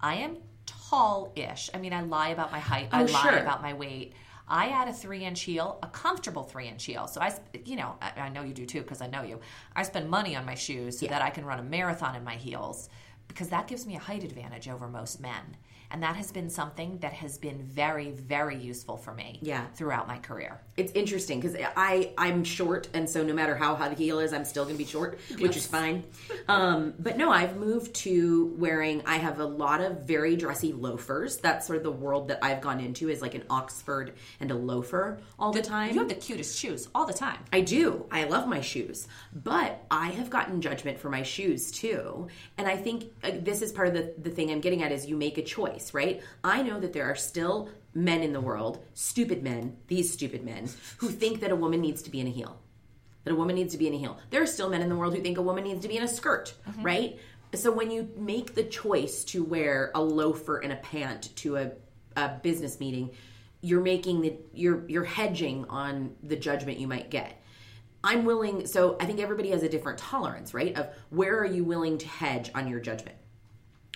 [0.00, 1.70] I am tall ish.
[1.72, 3.36] I mean, I lie about my height, oh, I Oh, lie sure.
[3.38, 4.14] about my weight.
[4.48, 7.06] I add a three inch heel, a comfortable three inch heel.
[7.06, 7.32] So I,
[7.64, 9.38] you know, I, I know you do too because I know you.
[9.76, 12.34] I spend money on my shoes so that I can run a marathon in my
[12.34, 12.88] heels
[13.28, 15.56] because that gives me a height advantage over most men.
[15.92, 19.66] And that has been something that has been very, very useful for me Yeah.
[19.74, 20.60] throughout my career.
[20.76, 24.32] It's interesting because I I'm short, and so no matter how high the heel is,
[24.32, 26.04] I'm still going to be short, which is fine.
[26.48, 29.02] Um, but no, I've moved to wearing.
[29.06, 31.36] I have a lot of very dressy loafers.
[31.38, 34.54] That's sort of the world that I've gone into is like an Oxford and a
[34.54, 35.92] loafer all the time.
[35.92, 37.38] You have the cutest shoes all the time.
[37.52, 38.06] I do.
[38.10, 42.28] I love my shoes, but I have gotten judgment for my shoes too.
[42.58, 45.06] And I think uh, this is part of the, the thing I'm getting at is
[45.06, 46.22] you make a choice, right?
[46.44, 50.68] I know that there are still men in the world, stupid men, these stupid men,
[50.98, 52.60] who think that a woman needs to be in a heel.
[53.24, 54.18] That a woman needs to be in a heel.
[54.30, 56.02] There are still men in the world who think a woman needs to be in
[56.02, 56.82] a skirt, mm-hmm.
[56.82, 57.18] right?
[57.54, 61.72] So when you make the choice to wear a loafer and a pant to a,
[62.16, 63.10] a business meeting,
[63.60, 67.42] you're making the you're you're hedging on the judgment you might get.
[68.02, 70.76] I'm willing so I think everybody has a different tolerance, right?
[70.76, 73.16] Of where are you willing to hedge on your judgment?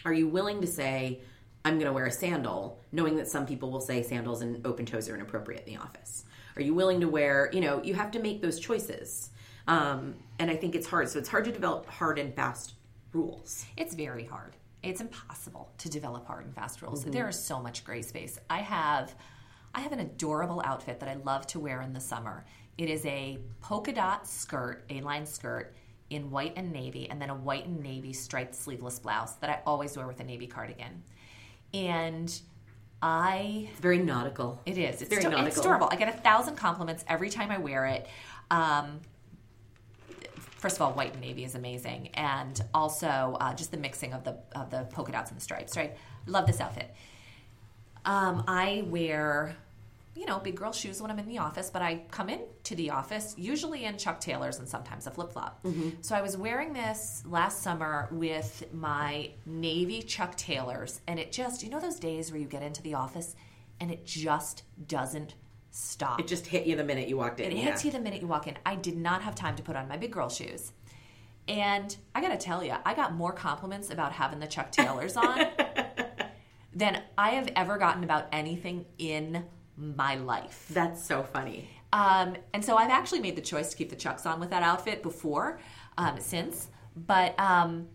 [0.05, 1.22] Are you willing to say
[1.65, 4.85] I'm going to wear a sandal knowing that some people will say sandals and open
[4.85, 6.25] toes are inappropriate in the office?
[6.57, 9.31] Are you willing to wear, you know, you have to make those choices.
[9.67, 11.09] Um, and I think it's hard.
[11.09, 12.75] So it's hard to develop hard and fast
[13.12, 13.65] rules.
[13.77, 14.57] It's very hard.
[14.83, 17.03] It's impossible to develop hard and fast rules.
[17.03, 17.12] Mm-hmm.
[17.12, 18.39] There is so much gray space.
[18.51, 19.15] I have
[19.77, 22.45] I have an adorable outfit that I love to wear in the summer.
[22.79, 25.75] It is a polka dot skirt, A-line skirt
[26.11, 29.61] in white and navy and then a white and navy striped sleeveless blouse that I
[29.67, 31.03] always wear with a navy cardigan.
[31.75, 32.41] And
[33.03, 34.62] I It's very nautical.
[34.64, 35.03] it is.
[35.03, 35.61] It's, very sto- it's nautical.
[35.62, 35.89] adorable.
[35.91, 38.07] I get a thousand compliments every time I wear it.
[38.51, 39.01] Um,
[40.39, 44.25] first of all, white and navy is amazing, and also uh, just the mixing of
[44.25, 45.77] the of the polka dots and the stripes.
[45.77, 45.97] Right,
[46.27, 46.95] love this outfit.
[48.07, 49.57] Um, I wear,
[50.15, 52.77] you know, big girl shoes when I'm in the office, but I come in to
[52.77, 55.62] the office usually in Chuck Taylors and sometimes a flip flop.
[55.65, 55.91] Mm-hmm.
[56.03, 61.62] So I was wearing this last summer with my navy Chuck Taylors, and it just,
[61.62, 63.35] you know, those days where you get into the office
[63.81, 65.35] and it just doesn't
[65.71, 66.21] stop.
[66.21, 67.51] It just hit you the minute you walked in.
[67.51, 67.65] It yeah.
[67.65, 68.57] hits you the minute you walk in.
[68.65, 70.73] I did not have time to put on my big girl shoes.
[71.49, 75.17] And I got to tell you, I got more compliments about having the Chuck Taylors
[75.17, 75.47] on
[76.75, 79.45] than I have ever gotten about anything in
[79.77, 80.66] my life.
[80.70, 81.68] That's so funny.
[81.93, 84.62] Um, and so I've actually made the choice to keep the Chucks on with that
[84.62, 85.61] outfit before,
[85.97, 86.68] um, since.
[86.97, 87.89] But um,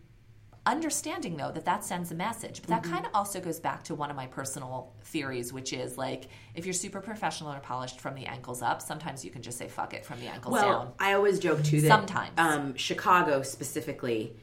[0.65, 2.61] understanding though that that sends a message.
[2.61, 2.93] But that Mm-hmm.
[2.93, 6.65] kind of also goes back to one of my personal theories, which is like if
[6.65, 9.93] you're super professional or polished from the ankles up, sometimes you can just say fuck
[9.93, 10.93] it from the ankles Well, down.
[10.99, 12.31] I always joke too that Sometimes.
[12.37, 14.35] um, Chicago specifically,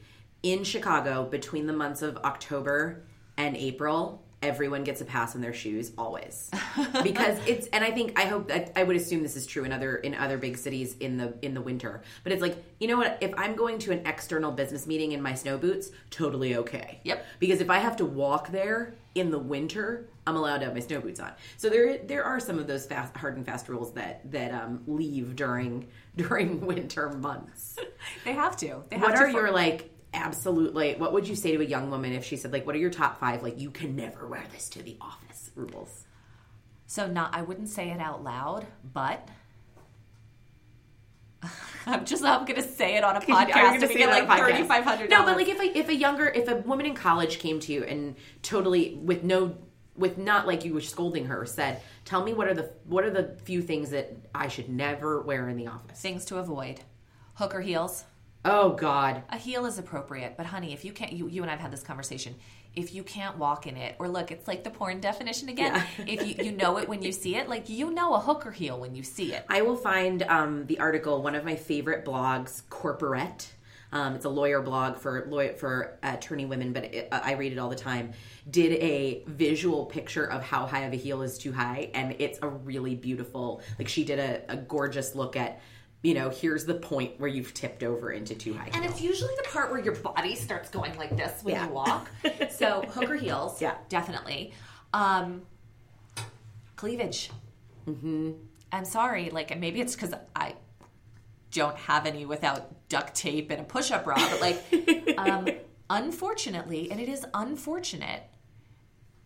[0.43, 3.03] in Chicago, between the months of October
[3.37, 6.51] and April, everyone gets a pass on their shoes always
[7.03, 9.71] because it's and I think I hope that I would assume this is true in
[9.71, 12.01] other in other big cities in the in the winter.
[12.23, 13.17] But it's like you know what?
[13.21, 16.99] If I'm going to an external business meeting in my snow boots, totally okay.
[17.03, 17.25] Yep.
[17.39, 20.81] Because if I have to walk there in the winter, I'm allowed to have my
[20.81, 21.31] snow boots on.
[21.57, 24.83] So there there are some of those fast hard and fast rules that that um,
[24.85, 27.77] leave during during winter months.
[28.23, 28.83] They have to.
[28.89, 31.61] They have what to are for- your like absolute like what would you say to
[31.61, 33.95] a young woman if she said like what are your top 5 like you can
[33.95, 36.05] never wear this to the office rules?
[36.85, 39.27] So not I wouldn't say it out loud, but
[41.85, 44.83] I'm just I'm gonna say it on a podcast and we get like thirty five
[44.83, 45.09] hundred.
[45.09, 47.73] No, but like if a, if a younger if a woman in college came to
[47.73, 49.57] you and totally with no
[49.95, 53.09] with not like you were scolding her said, "Tell me what are the what are
[53.09, 56.81] the few things that I should never wear in the office?" things to avoid.
[57.35, 58.03] Hooker heels.
[58.49, 59.23] Oh god.
[59.29, 61.83] A heel is appropriate, but honey, if you can't, you, you and I've had this
[61.83, 62.33] conversation.
[62.75, 65.83] If you can't walk in it, or look, it's like the porn definition again.
[65.97, 68.79] if you, you know it when you see it, like you know a hooker heel
[68.79, 69.45] when you see it.
[69.49, 71.21] I will find um, the article.
[71.21, 73.47] One of my favorite blogs, Corporette.
[73.91, 77.57] Um, it's a lawyer blog for lawyer for attorney women, but it, I read it
[77.57, 78.13] all the time.
[78.49, 82.39] Did a visual picture of how high of a heel is too high, and it's
[82.41, 83.61] a really beautiful.
[83.77, 85.59] Like she did a, a gorgeous look at.
[86.07, 88.69] You know, here's the point where you've tipped over into too high.
[88.71, 91.67] And it's usually the part where your body starts going like this when Yeah.
[91.67, 92.09] you walk.
[92.49, 93.75] So hooker heels, Yeah.
[93.89, 94.53] definitely.
[94.93, 95.41] Um,
[96.77, 97.29] cleavage.
[97.85, 98.31] Mm-hmm.
[98.71, 100.55] I'm sorry, like maybe it's because I
[101.51, 105.45] don't have any without duct tape and a push-up bra, but like, um,
[105.89, 108.23] unfortunately, and it is unfortunate,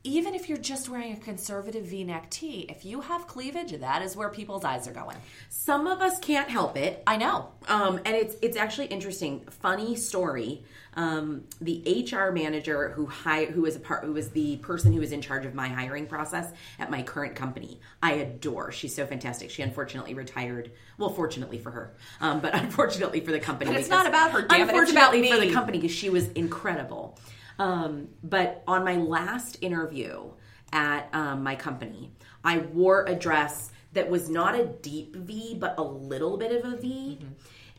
[0.03, 4.15] even if you're just wearing a conservative v-neck tee, if you have cleavage, that is
[4.15, 5.17] where people's eyes are going.
[5.49, 7.03] Some of us can't help it.
[7.05, 7.49] I know.
[7.67, 9.41] Um, and it's it's actually interesting.
[9.61, 10.63] Funny story.
[10.93, 14.99] Um, the HR manager who hired, who was a part, who was the person who
[14.99, 17.79] was in charge of my hiring process at my current company.
[18.01, 18.71] I adore.
[18.71, 19.51] She's so fantastic.
[19.51, 20.71] She unfortunately retired.
[20.97, 23.71] Well, fortunately for her, um, but unfortunately for the company.
[23.71, 26.27] But it's not about her, damn it, about Unfortunately for the company because she was
[26.29, 27.17] incredible.
[27.61, 30.31] Um, but on my last interview
[30.73, 32.11] at um, my company,
[32.43, 36.73] I wore a dress that was not a deep V, but a little bit of
[36.73, 37.19] a V.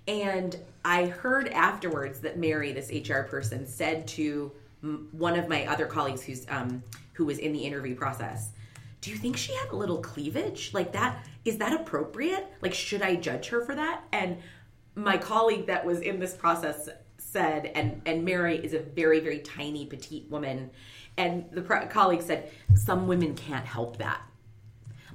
[0.06, 4.52] And I heard afterwards that Mary, this HR person, said to
[4.84, 8.52] m- one of my other colleagues who's um, who was in the interview process,
[9.00, 11.26] "Do you think she had a little cleavage like that?
[11.44, 12.46] Is that appropriate?
[12.60, 14.38] Like, should I judge her for that?" And
[14.94, 16.88] my colleague that was in this process
[17.32, 20.70] said, and and Mary is a very very tiny petite woman,
[21.16, 24.20] and the pro- colleague said, "Some women can't help that."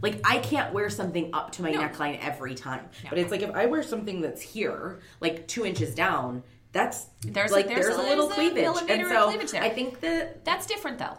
[0.01, 1.79] Like I can't wear something up to my No.
[1.81, 5.95] neckline every time, but it's like if I wear something that's here, like two inches
[5.95, 9.51] down, that's There's- like there's there's, a- a little there's cleavage, millimeter and so cleavage
[9.51, 9.63] there.
[9.63, 11.17] I think that That's different though.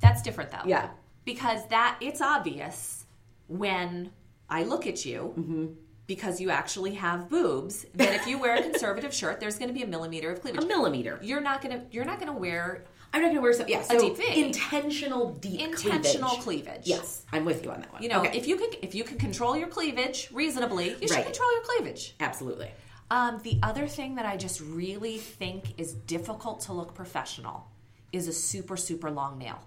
[0.00, 0.66] That's different though.
[0.66, 0.88] Yeah.
[1.24, 3.06] Because that it's obvious
[3.48, 4.10] when
[4.50, 5.66] I look at you Mm-hmm.
[6.14, 9.74] Because you actually have boobs that if you wear a conservative shirt, there's going to
[9.74, 10.62] be a millimeter of cleavage.
[10.62, 11.18] a millimeter.
[11.22, 12.84] You're not going to you're not going to wear
[13.14, 13.74] I'm not gonna wear something.
[13.74, 16.64] Yeah, so deep intentional deep intentional cleavage.
[16.66, 16.86] cleavage.
[16.86, 18.02] Yes, I'm with you on that one.
[18.02, 18.38] You know, Okay.
[18.38, 21.24] if you can if you can control your cleavage reasonably, you should Right.
[21.24, 22.14] control your cleavage.
[22.20, 22.70] absolutely.
[23.10, 27.66] Um, the other thing that I just really think is difficult to look professional
[28.12, 29.58] is a super super long nail.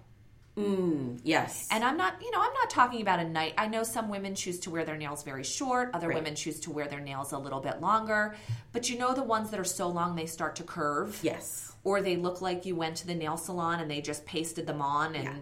[1.22, 3.54] Yes, And I'm not, you know, I'm not talking about a night.
[3.58, 6.16] I know some women choose to wear their nails very short, other Right.
[6.16, 8.36] women choose to wear their nails a little bit longer.
[8.72, 12.00] But you know, the ones that are so long they start to curve, yes, or
[12.00, 15.14] they look like you went to the nail salon and they just pasted them on.
[15.14, 15.32] And Yeah.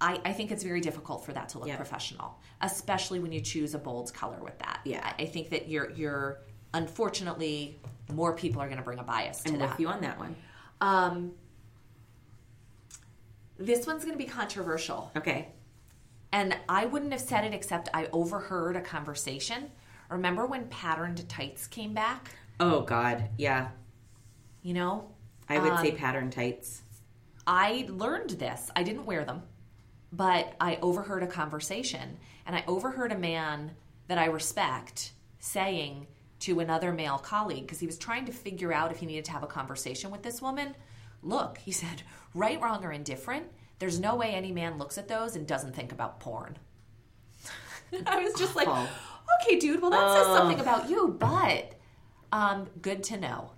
[0.00, 1.76] I, I think it's very difficult for that to look Yeah.
[1.76, 4.80] professional, especially when you choose a bold color with that.
[4.84, 5.00] Yeah.
[5.18, 6.38] I, I think that you're, you're,
[6.74, 7.78] unfortunately,
[8.12, 9.70] more people are going to bring a bias to I'm that.
[9.70, 10.34] with you on that one.
[10.80, 11.32] Um,
[13.64, 15.10] this one's going to be controversial.
[15.16, 15.48] Okay.
[16.32, 19.70] And I wouldn't have said it except I overheard a conversation.
[20.08, 22.30] Remember when patterned tights came back?
[22.60, 23.68] Oh God, yeah.
[24.62, 25.10] You know,
[25.48, 26.82] I would say um, patterned tights.
[27.46, 28.70] I learned this.
[28.76, 29.42] I didn't wear them,
[30.12, 32.18] but I overheard a conversation.
[32.46, 33.72] And I overheard a man
[34.08, 36.06] that I respect saying
[36.40, 39.32] to another male colleague, because he was trying to figure out if he needed to
[39.32, 40.74] have a conversation with this woman.
[41.22, 42.02] Look, he said,
[42.34, 43.46] right, wrong, or indifferent,
[43.78, 46.58] there's no way any man looks at those and doesn't think about porn.
[48.06, 51.74] I was just like, okay, dude, well, that says something about you, but
[52.32, 53.50] um, good to know.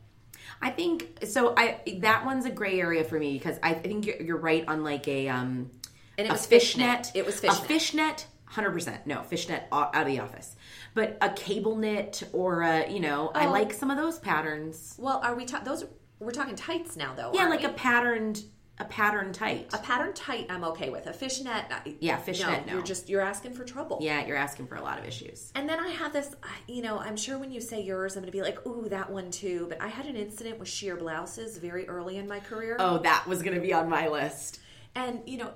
[0.60, 1.54] I think so.
[1.56, 4.64] I that one's a gray area for me because I, I think you're, you're right
[4.66, 5.70] on like a um
[6.16, 7.10] And it was fishnet.
[7.14, 7.64] It was fishnet.
[7.64, 8.26] a fishnet.
[8.46, 10.54] Hundred percent, no fishnet out of the office,
[10.94, 13.50] but a cable knit or a you know I Oh.
[13.50, 14.94] like some of those patterns.
[14.98, 15.84] Well, are we talking those?
[16.24, 17.30] We're talking tights now, though.
[17.34, 17.66] Yeah, like we?
[17.66, 18.42] a patterned
[18.78, 19.68] a pattern tight.
[19.72, 20.46] a pattern tight.
[20.50, 21.64] I'm okay with a fishnet.
[21.70, 22.72] I- Yeah, fishnet, no.
[22.72, 23.98] You're just you're asking for trouble.
[24.00, 25.52] yeah, you're asking for a lot of issues.
[25.54, 28.22] And then I have this, uh, you know, I'm sure when you say yours, I'm
[28.22, 29.66] going to be like, ooh, that one too.
[29.68, 32.76] But I had an incident with sheer blouses very early in my career.
[32.80, 34.58] Oh, that was going to be on my list.
[34.96, 35.50] And, you know,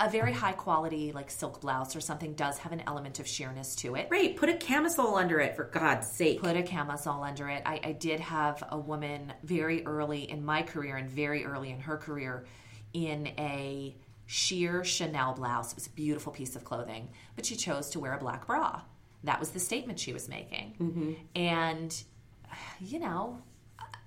[0.00, 3.76] a very high quality, like silk blouse or something, does have an element of sheerness
[3.76, 4.08] to it.
[4.10, 6.40] Right, put a camisole under it for God's sake.
[6.40, 7.62] Put a camisole under it.
[7.64, 11.80] I, I did have a woman very early in my career and very early in
[11.80, 12.44] her career
[12.92, 13.94] in a
[14.26, 15.72] sheer Chanel blouse.
[15.72, 18.80] It was a beautiful piece of clothing, but she chose to wear a black bra.
[19.22, 20.74] That was the statement she was making.
[20.80, 21.12] Mm-hmm.
[21.36, 22.02] And,
[22.80, 23.38] you know,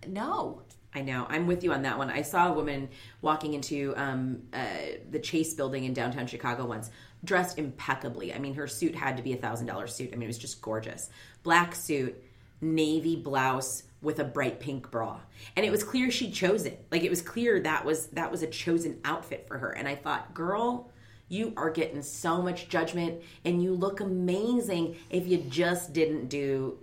[0.08, 0.64] no.
[0.98, 1.28] I know.
[1.30, 2.10] I'm with you on that one.
[2.10, 2.90] I saw a woman
[3.22, 4.66] walking into um, uh,
[5.12, 6.90] the Chase building in downtown Chicago once,
[7.24, 8.34] dressed impeccably.
[8.34, 10.10] I mean, her suit had to be a thousand dollar suit.
[10.12, 11.12] I mean, it was just gorgeous.
[11.44, 12.20] Black suit,
[12.62, 15.20] navy blouse with a bright pink bra,
[15.56, 16.88] and it was clear she chose it.
[16.92, 19.70] Like it was clear that was that was a chosen outfit for her.
[19.70, 20.92] And I thought, girl.
[21.30, 26.80] You are getting so much judgment, and you look amazing if you just didn't do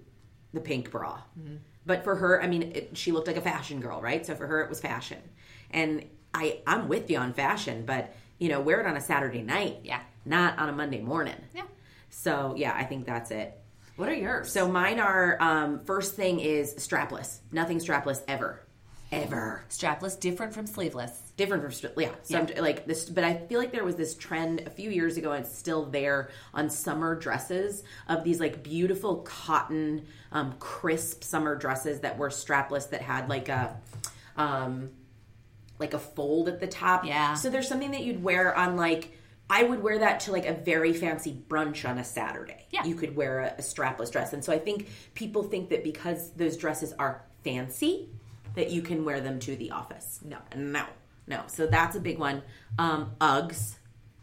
[0.52, 1.22] the pink bra.
[1.86, 4.24] But for her, I mean, it, she looked like a fashion girl, right?
[4.24, 5.18] So for her, it was fashion.
[5.70, 9.42] And I, I'm with you on fashion, but you know, wear it on a Saturday
[9.42, 10.00] night, Yeah.
[10.24, 11.36] not on a Monday morning.
[11.54, 11.62] Yeah.
[12.10, 13.58] So yeah, I think that's it.
[13.96, 14.50] What are yours?
[14.50, 17.38] So mine are um, first thing is strapless.
[17.52, 18.60] Nothing strapless ever,
[19.12, 19.62] ever.
[19.68, 21.23] strapless, different from sleeveless.
[21.36, 23.10] Different from stri- yeah, some, like this.
[23.10, 25.86] But I feel like there was this trend a few years ago, and it's still
[25.86, 32.28] there on summer dresses of these like beautiful cotton, um, crisp summer dresses that were
[32.28, 33.76] strapless that had like a,
[34.36, 34.90] um,
[35.80, 37.04] like a fold at the top.
[37.04, 37.34] Yeah.
[37.34, 39.10] So there's something that you'd wear on like
[39.48, 42.66] I would wear that to like a very fancy brunch on a Saturday.
[42.70, 42.84] Yeah.
[42.84, 44.32] You could wear a, a strapless dress.
[44.32, 48.08] And so I think people think that because those dresses are fancy,
[48.54, 50.20] that you can wear them to the office.
[50.24, 50.86] No, no,
[51.26, 51.42] no.
[51.46, 52.42] So that's a big one.
[52.78, 53.76] Um, Uggs.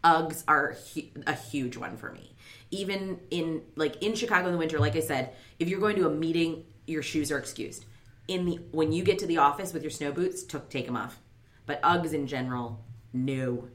[0.03, 2.35] Uggs are hu- a huge one for me.
[2.71, 6.07] Even in like in Chicago in the winter, like I said, if you're going to
[6.07, 7.85] a meeting, your shoes are excused.
[8.27, 10.95] In the when you get to the office with your snow boots, t- take them
[10.97, 11.19] off.
[11.65, 12.83] But Uggs in general,
[13.13, 13.67] no.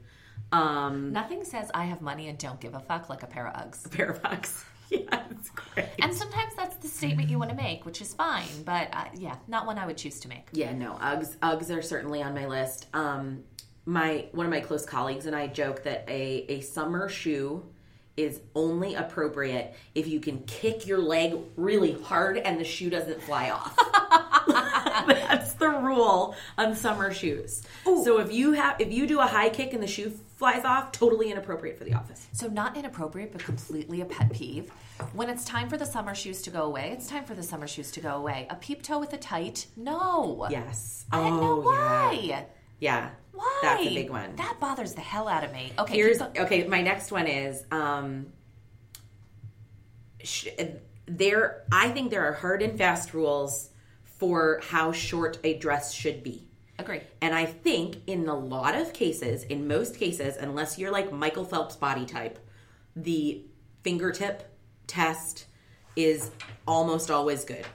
[0.51, 3.53] Um, Nothing says I have money and don't give a fuck like a pair of
[3.53, 3.85] Uggs.
[3.85, 4.63] A pair of Uggs.
[4.91, 5.87] Yeah, it's great.
[5.99, 8.47] And sometimes that's the statement you want to make, which is fine.
[8.63, 10.47] But uh, yeah, not one I would choose to make.
[10.53, 11.35] Yeah, no, Uggs.
[11.37, 12.87] Uggs are certainly on my list.
[12.93, 13.43] Um,
[13.85, 17.65] my one of my close colleagues and I joke that a a summer shoe
[18.17, 23.21] is only appropriate if you can kick your leg really hard and the shoe doesn't
[23.21, 23.77] fly off.
[25.07, 27.61] That's the rule on summer shoes.
[27.85, 30.91] So if you have if you do a high kick and the shoe flies off,
[30.91, 32.27] totally inappropriate for the office.
[32.31, 34.69] So not inappropriate, but completely a pet peeve.
[35.13, 37.67] When it's time for the summer shoes to go away, it's time for the summer
[37.67, 38.45] shoes to go away.
[38.51, 40.47] A peep toe with a tight, no.
[40.49, 41.05] Yes.
[41.11, 42.19] I don't know why.
[42.23, 42.43] yeah.
[42.79, 43.09] Yeah.
[43.33, 43.59] Why?
[43.63, 44.35] That's a big one.
[44.35, 45.73] That bothers the hell out of me.
[45.79, 46.67] Okay, Here's okay.
[46.67, 48.27] My next one is um,
[50.23, 50.47] sh-
[51.07, 51.63] there.
[51.71, 53.69] I think there are hard and fast rules
[54.03, 56.46] for how short a dress should be.
[56.79, 57.01] Agree.
[57.21, 61.45] And I think in a lot of cases, in most cases, unless you're like Michael
[61.45, 62.39] Phelps body type,
[62.95, 63.41] the
[63.83, 64.49] fingertip
[64.85, 65.45] test
[65.95, 66.31] is
[66.67, 67.65] almost always good.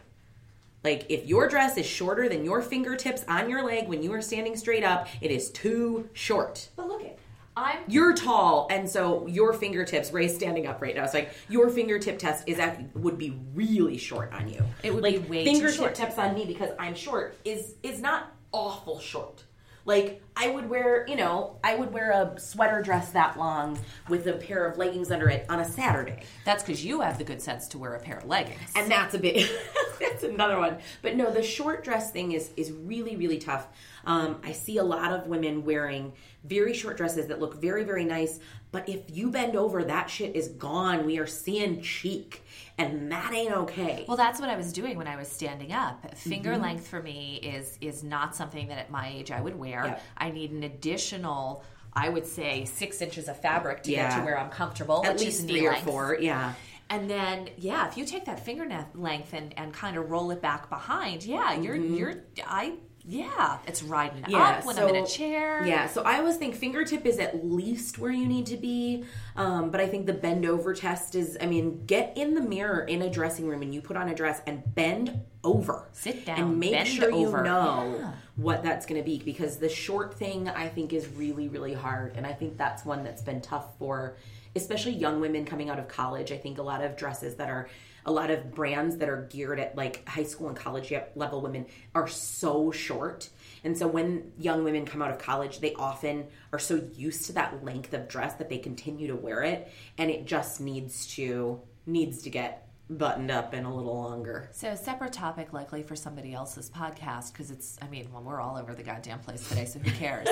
[0.85, 4.23] Like if your dress is shorter than your fingertips on your leg when you are
[4.23, 6.69] standing straight up, it is too short.
[6.77, 7.19] But look it.
[7.55, 10.11] I'm You're tall, and so your fingertips.
[10.11, 11.05] Ray's standing up right now.
[11.05, 14.65] It's like your fingertip test is at would be really short on you.
[14.83, 15.95] It would like be way too fingertip short.
[15.95, 19.45] tips on me because I'm short is is not awful short.
[19.85, 23.79] Like I would wear, you know, I would wear a sweater dress that long
[24.09, 26.23] with a pair of leggings under it on a Saturday.
[26.45, 28.61] that's because you have the good sense to wear a pair of leggings.
[28.77, 29.51] And that's a bit
[30.01, 30.79] that's another one.
[31.03, 33.67] But no, the short dress thing is is really really tough.
[34.05, 36.13] Um, I see a lot of women wearing
[36.45, 38.41] very short dresses that look very very nice,
[38.73, 41.05] but if you bend over, that shit is gone.
[41.05, 42.43] We are seeing cheek,
[42.79, 44.05] and that ain't okay.
[44.09, 46.17] Well, that's what I was doing when I was standing up.
[46.17, 49.85] Finger length for me is is not something that at my age I would wear.
[49.85, 50.03] Yep.
[50.17, 54.39] I need an additional, I would say, six inches of fabric to get to where
[54.39, 55.05] I'm comfortable.
[55.05, 55.85] At least three or length.
[55.85, 56.55] four, yeah.
[56.91, 60.43] And then, yeah, if you take that finger length and, and kind of roll it
[60.43, 62.75] back behind, yeah, you're you're I
[63.05, 64.25] yeah, it's riding.
[64.29, 65.67] Yeah, up when I'm in a chair.
[65.67, 69.05] Yeah, so I always think fingertip is at least where you need to be.
[69.37, 72.81] Um, but I think the bend over test is, I mean, get in the mirror
[72.85, 75.89] in a dressing room and you put on a dress and bend over.
[75.93, 77.39] Sit down, And make bend sure over.
[77.39, 78.13] you know Yeah.
[78.37, 82.17] what that's going to be because the short thing I think is really, really hard.
[82.17, 84.17] And I think that's one that's been tough for
[84.55, 86.31] especially young women coming out of college.
[86.31, 87.69] I think a lot of dresses that are
[88.05, 91.67] a lot of brands that are geared at like high school and college level women
[91.95, 93.29] are so short.
[93.65, 97.33] And so when young women come out of college, they often are so used to
[97.35, 101.61] that length of dress that they continue to wear it and it just needs to
[101.87, 104.49] needs to get buttoned up and a little longer.
[104.53, 108.57] So separate topic likely for somebody else's podcast because it's I mean, well, we're all
[108.57, 110.29] over the goddamn place today, so who cares?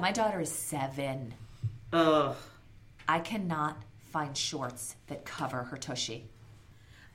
[0.00, 1.34] My daughter is seven.
[1.92, 2.36] Ugh.
[3.08, 3.82] I cannot
[4.12, 6.28] find shorts that cover her tushy.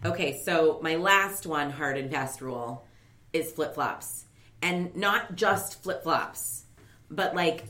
[0.04, 2.86] Okay, so my last one, hard and fast rule,
[3.34, 4.26] is flip flops.
[4.62, 6.66] And not just flip flops,
[7.10, 7.66] but like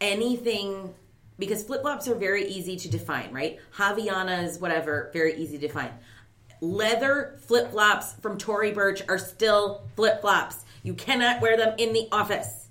[0.00, 0.94] anything,
[1.38, 3.58] because flip flops are very easy to define, right?
[3.76, 5.92] Havaianas, whatever, very easy to define.
[6.60, 10.64] Leather flip flops from Tory Burch are still flip flops.
[10.84, 12.68] You cannot wear them in the office.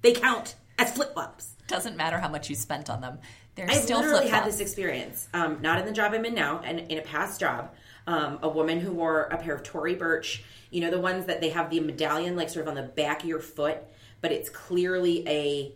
[0.00, 1.54] They count as flip flops.
[1.68, 3.18] Doesn't matter how much you spent on them.
[3.54, 5.28] They're I've still literally had this experience.
[5.34, 7.74] Um, not in the job I'm in now, and in a past job.
[8.06, 11.40] Um, a woman who wore a pair of Tory Burch, you know, the ones that
[11.40, 13.78] they have the medallion like sort of on the back of your foot,
[14.20, 15.72] but it's clearly a,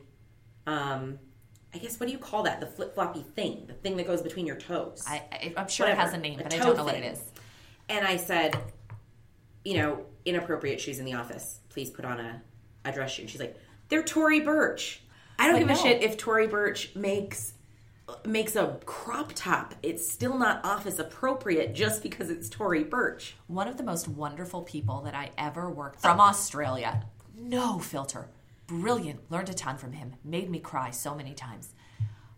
[0.69, 1.21] um,
[1.73, 2.59] I guess what do you call that?
[2.59, 5.05] The flip floppy thing, the thing that goes between your toes.
[5.07, 6.01] I, I, I'm sure Whatever.
[6.01, 7.23] it has a name, but I don't know what it is.
[7.89, 8.57] And I said,
[9.65, 11.61] you know, inappropriate shoes in the office.
[11.69, 12.43] Please put on a,
[12.85, 13.23] a dress shoe.
[13.23, 13.57] And she's like,
[13.89, 15.03] they're Tory Burch.
[15.39, 17.53] I don't But give a shit if Tory Burch makes
[18.25, 19.75] makes a crop top.
[19.83, 23.37] It's still not office appropriate just because it's Tory Burch.
[23.47, 27.05] One of the most wonderful people that I ever worked from Australia.
[27.39, 28.29] No filter.
[28.67, 29.31] Brilliant.
[29.31, 30.15] Learned a ton from him.
[30.25, 31.73] Made me cry so many times.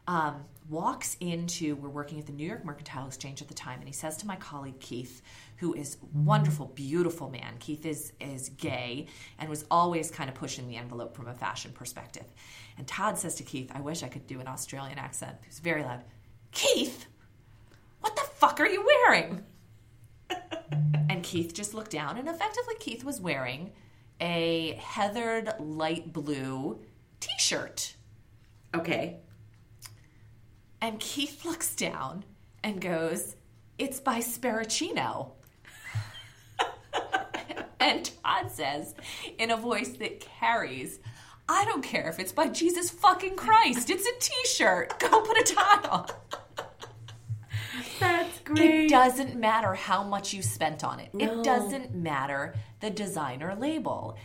[0.07, 3.89] Um, walks into, we're working at the New York Mercantile Exchange at the time, and
[3.89, 5.23] he says to my colleague Keith,
[5.57, 7.57] who is wonderful, beautiful man.
[7.59, 9.07] Keith is is gay
[9.39, 12.25] and was always kind of pushing the envelope from a fashion perspective.
[12.79, 15.37] And Todd says to Keith, I wish I could do an Australian accent.
[15.45, 16.05] He's very loud.
[16.53, 17.07] Keith,
[18.01, 19.45] what the fuck are you wearing?
[21.11, 23.73] and Keith just looked down, and effectively Keith was wearing
[24.21, 26.81] a heathered light blue
[27.21, 27.97] t-shirt.
[28.75, 29.19] Okay.
[30.81, 32.25] And Keith looks down
[32.63, 33.35] and goes,
[33.79, 35.33] It's by Sparacino.
[37.81, 38.95] and Todd says,
[39.39, 41.01] in a voice that carries,
[41.49, 43.89] I don't care if it's by Jesus fucking Christ.
[43.91, 44.99] It's a t shirt.
[45.01, 46.07] Go put a tie on.
[48.01, 48.85] That's great.
[48.85, 51.41] It doesn't matter how much you spent on it, No.
[51.41, 54.17] it doesn't matter the designer label.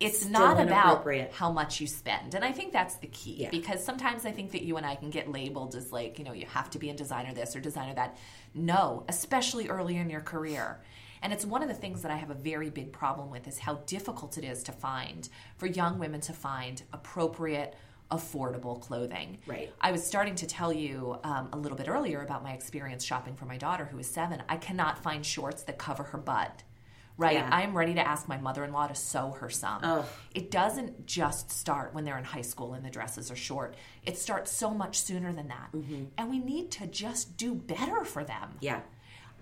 [0.00, 2.34] It's Still not about how much you spend.
[2.34, 3.50] And I think that's the key Yeah.
[3.50, 6.32] because sometimes I think that you and I can get labeled as like, you know,
[6.32, 8.16] you have to be a designer this or designer that.
[8.52, 10.80] No, especially early in your career.
[11.22, 13.58] And it's one of the things that I have a very big problem with is
[13.58, 17.76] how difficult it is to find for young women to find appropriate,
[18.10, 19.38] affordable clothing.
[19.46, 19.72] Right.
[19.80, 23.36] I was starting to tell you um, a little bit earlier about my experience shopping
[23.36, 24.42] for my daughter who is seven.
[24.48, 26.64] I cannot find shorts that cover her butt.
[27.18, 27.34] Right.
[27.34, 27.48] Yeah.
[27.52, 29.80] I'm ready to ask my mother in law to sew her some.
[29.82, 30.04] Ugh.
[30.34, 33.76] It doesn't just start when they're in high school and the dresses are short.
[34.04, 35.68] It starts so much sooner than that.
[36.18, 38.56] And we need to just do better for them.
[38.60, 38.80] Yeah.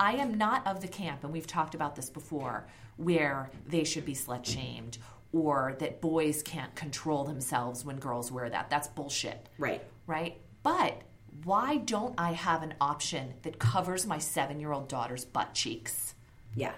[0.00, 4.06] I am not of the camp, and we've talked about this before, where they should
[4.06, 4.96] be slut shamed
[5.32, 8.68] or that boys can't control themselves when girls wear that.
[8.70, 9.84] That's bullshit Right.
[10.06, 10.38] right?
[10.64, 11.02] But
[11.44, 16.14] why don't I have an option that covers my seven year old daughter's butt cheeks?
[16.56, 16.72] Yeah.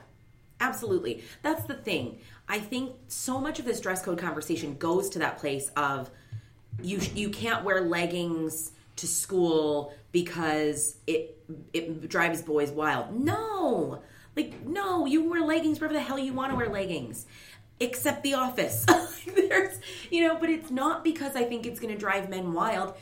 [0.61, 1.23] Absolutely.
[1.43, 2.19] That's the thing.
[2.49, 6.11] I think so much of this dress code conversation goes to that place of
[6.83, 11.39] you you can't wear leggings to school because it
[11.73, 13.15] it drives boys wild.
[13.19, 14.03] No.
[14.37, 17.27] Like no, you wear leggings wherever the hell you want to wear leggings.
[17.81, 18.87] Except the office.
[19.35, 19.81] There's,
[20.11, 22.95] you know, but it's not because I think it's going to drive men wild.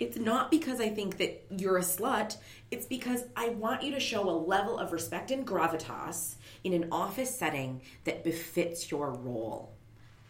[0.00, 2.36] It's not because I think that you're a slut.
[2.72, 6.34] It's because I want you to show a level of respect and gravitas
[6.64, 9.72] in an office setting that befits your role.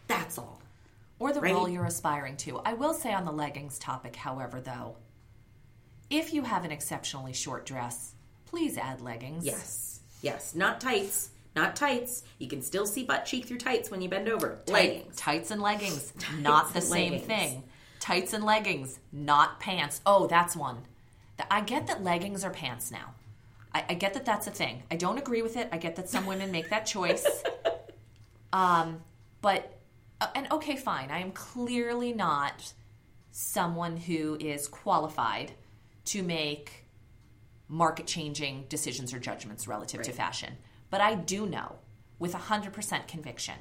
[0.07, 0.61] That's all.
[1.19, 1.55] Or the Right.
[1.55, 2.59] role you're aspiring to.
[2.59, 4.97] I will say on the leggings topic, however, though,
[6.11, 8.13] if you have an exceptionally short dress,
[8.47, 9.45] please add leggings.
[9.45, 10.01] Yes.
[10.23, 10.55] Yes.
[10.55, 11.31] Not tights.
[11.57, 12.25] Not tights.
[12.39, 14.59] You can still see butt cheek through tights when you bend over.
[14.67, 15.17] Tight- Leggings.
[15.17, 17.27] Tights and leggings, not the same leggings.
[17.27, 17.65] thing.
[18.01, 20.01] Tights and leggings, not pants.
[20.05, 20.79] Oh, that's one.
[21.51, 23.15] I get that leggings are pants now.
[23.73, 24.83] I, I get that that's a thing.
[24.91, 25.69] I don't agree with it.
[25.73, 27.27] I get that some women make that choice.
[28.53, 29.01] um,
[29.41, 29.79] but,
[30.21, 31.11] uh, and okay, fine.
[31.11, 32.73] I am clearly not
[33.31, 35.53] someone who is qualified
[36.07, 36.87] to make
[37.69, 40.55] market changing decisions or judgments relative to fashion.
[40.91, 41.77] But I do know
[42.19, 43.57] with 100% conviction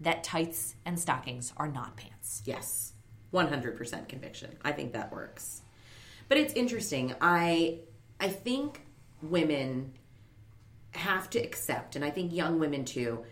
[0.00, 2.42] that tights and stockings are not pants.
[2.44, 2.92] Yes.
[3.32, 4.56] 100% conviction.
[4.64, 5.62] I think that works.
[6.28, 7.14] But it's interesting.
[7.20, 7.80] I
[8.20, 8.80] I think
[9.22, 9.92] women
[10.92, 13.24] have to accept and I think young women too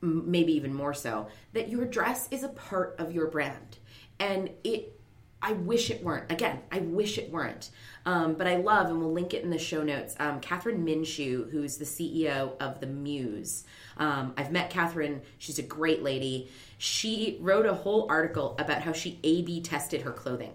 [0.00, 3.78] maybe even more so that your dress is a part of your brand
[4.20, 5.00] and it
[5.44, 6.30] i wish it weren't.
[6.32, 7.70] Again i wish it weren't.
[8.06, 11.50] Um, but i love and we'll link it in the show notes um, kathryn minshew
[11.50, 13.64] who's the ceo of the muse.
[13.98, 15.20] Um, i've met kathryn.
[15.38, 16.50] She's a great lady.
[16.78, 20.52] She wrote a whole article about how she a b tested her clothing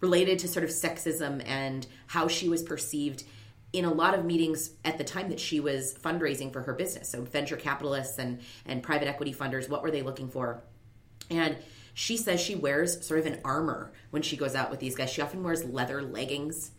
[0.00, 3.24] related to sort of sexism and how she was perceived
[3.72, 7.08] in a lot of meetings at the time that she was fundraising for her business.
[7.08, 10.62] So venture capitalists and and private equity funders, what were they looking for?
[11.30, 11.56] And
[12.00, 15.10] she says she wears sort of an armor when she goes out with these guys.
[15.10, 16.70] She often wears leather leggings,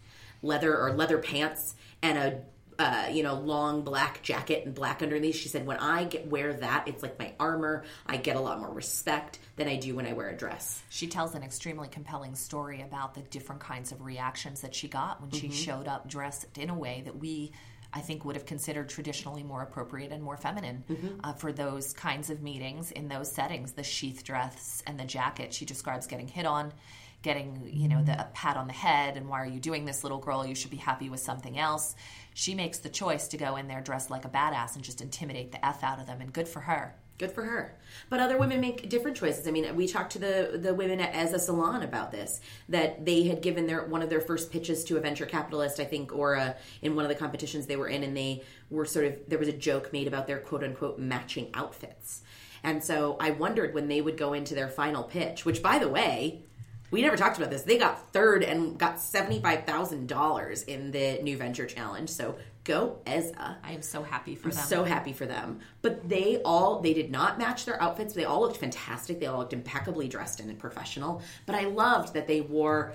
[0.41, 2.41] leather or leather pants, and a
[2.80, 5.36] uh, you know long black jacket and black underneath.
[5.36, 7.84] She said when I get wear that, it's like my armor.
[8.07, 10.82] I get a lot more respect than I do when I wear a dress.
[10.89, 15.22] She tells an extremely compelling story about the different kinds of reactions that she got
[15.22, 15.55] when she Mm-hmm.
[15.55, 17.51] showed up dressed in a way that we,
[17.94, 21.08] I think, would have considered traditionally more appropriate and more feminine Mm-hmm.
[21.24, 23.74] uh, for those kinds of meetings in those settings.
[23.74, 25.54] The sheath dress and the jacket.
[25.54, 26.74] She describes getting hit on,
[27.22, 30.04] getting you know the a pat on the head, and why are you doing this,
[30.04, 30.46] little girl?
[30.46, 31.96] You should be happy with something else.
[32.34, 35.52] She makes the choice to go in there dressed like a badass and just intimidate
[35.52, 36.96] the f out of them, and good for her.
[37.22, 37.78] Good for her.
[38.09, 39.47] But other women make different choices.
[39.47, 43.05] I mean, we talked to the the women at As a Salon about this that
[43.05, 46.11] they had given their one of their first pitches to a venture capitalist, I think,
[46.11, 48.41] or a, in one of the competitions they were in, and they
[48.72, 52.24] were sort of there was a joke made about their quote unquote matching outfits.
[52.63, 55.89] And so I wondered when they would go into their final pitch, which by the
[55.89, 56.45] way,
[56.89, 57.61] we never talked about this.
[57.61, 62.09] They got third and got $75,000 in the new venture challenge.
[62.09, 63.57] So go Eza.
[63.64, 64.66] I am so happy for I'm them.
[64.66, 65.59] so happy for them.
[65.82, 68.14] But they all they did not match their outfits.
[68.14, 69.20] They all looked fantastic.
[69.20, 71.22] They all looked impeccably dressed and professional.
[71.45, 72.93] But I loved that they wore,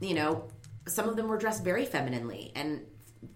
[0.00, 0.48] you know,
[0.86, 2.52] some of them were dressed very femininely.
[2.54, 2.82] And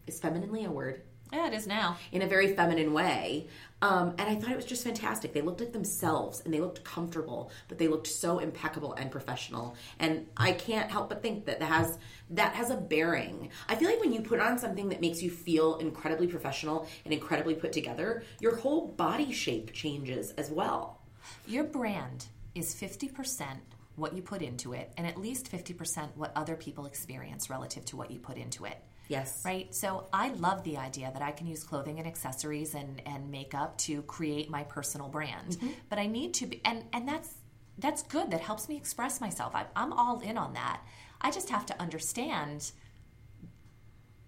[0.06, 1.02] is femininely a word?
[1.32, 1.98] yeah, it is now.
[2.12, 3.48] in a very feminine way.
[3.80, 5.32] Um, and I thought it was just fantastic.
[5.32, 9.76] They looked like themselves and they looked comfortable, but they looked so impeccable and professional.
[10.00, 11.98] And I can't help but think that that has
[12.30, 13.50] that has a bearing.
[13.68, 17.14] I feel like when you put on something that makes you feel incredibly professional and
[17.14, 21.00] incredibly put together, your whole body shape changes as well.
[21.46, 23.58] Your brand is 50%
[23.96, 27.96] what you put into it, and at least 50% what other people experience relative to
[27.96, 28.78] what you put into it.
[29.08, 29.42] Yes.
[29.44, 29.74] Right?
[29.74, 33.76] So I love the idea that I can use clothing and accessories and, and makeup
[33.78, 35.56] to create my personal brand.
[35.56, 35.68] Mm-hmm.
[35.88, 37.34] But I need to be, and, and that's,
[37.78, 38.30] that's good.
[38.30, 39.54] That helps me express myself.
[39.54, 40.82] I, I'm all in on that.
[41.20, 42.72] I just have to understand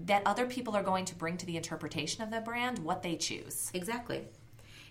[0.00, 3.16] that other people are going to bring to the interpretation of the brand what they
[3.16, 3.70] choose.
[3.74, 4.26] Exactly.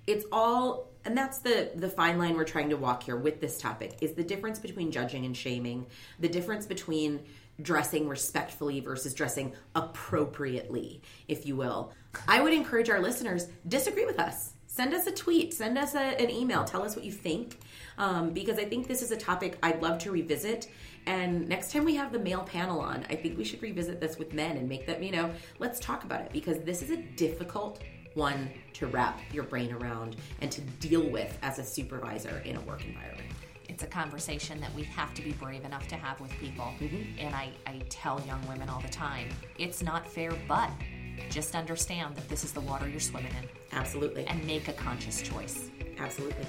[0.08, 3.60] It's all and that's the the fine line we're trying to walk here with this
[3.60, 5.88] topic is the difference between judging and shaming,
[6.20, 7.22] the difference between
[7.62, 11.93] dressing respectfully versus dressing appropriately, if you will.
[12.28, 14.53] I would encourage our listeners disagree with us.
[14.68, 17.60] Send us a tweet, send us a, an email, tell us what you think,
[17.97, 20.70] um, because I think this is a topic I'd love to revisit.
[21.05, 24.18] And next time we have the male panel on, I think we should revisit this
[24.18, 26.97] with men and make them, you know, let's talk about it because this is a
[26.97, 27.82] difficult
[28.14, 32.62] one to wrap your brain around and to deal with as a supervisor in a
[32.62, 33.29] work environment.
[33.70, 36.74] It's a conversation that we have to be brave enough to have with people.
[36.82, 37.20] Mm-hmm.
[37.20, 40.72] And I, I tell young women all the time it's not fair, but
[41.30, 44.26] just understand that this is the water you're swimming in Absolutely.
[44.26, 45.70] and make a conscious choice.
[45.99, 46.45] Absolutely.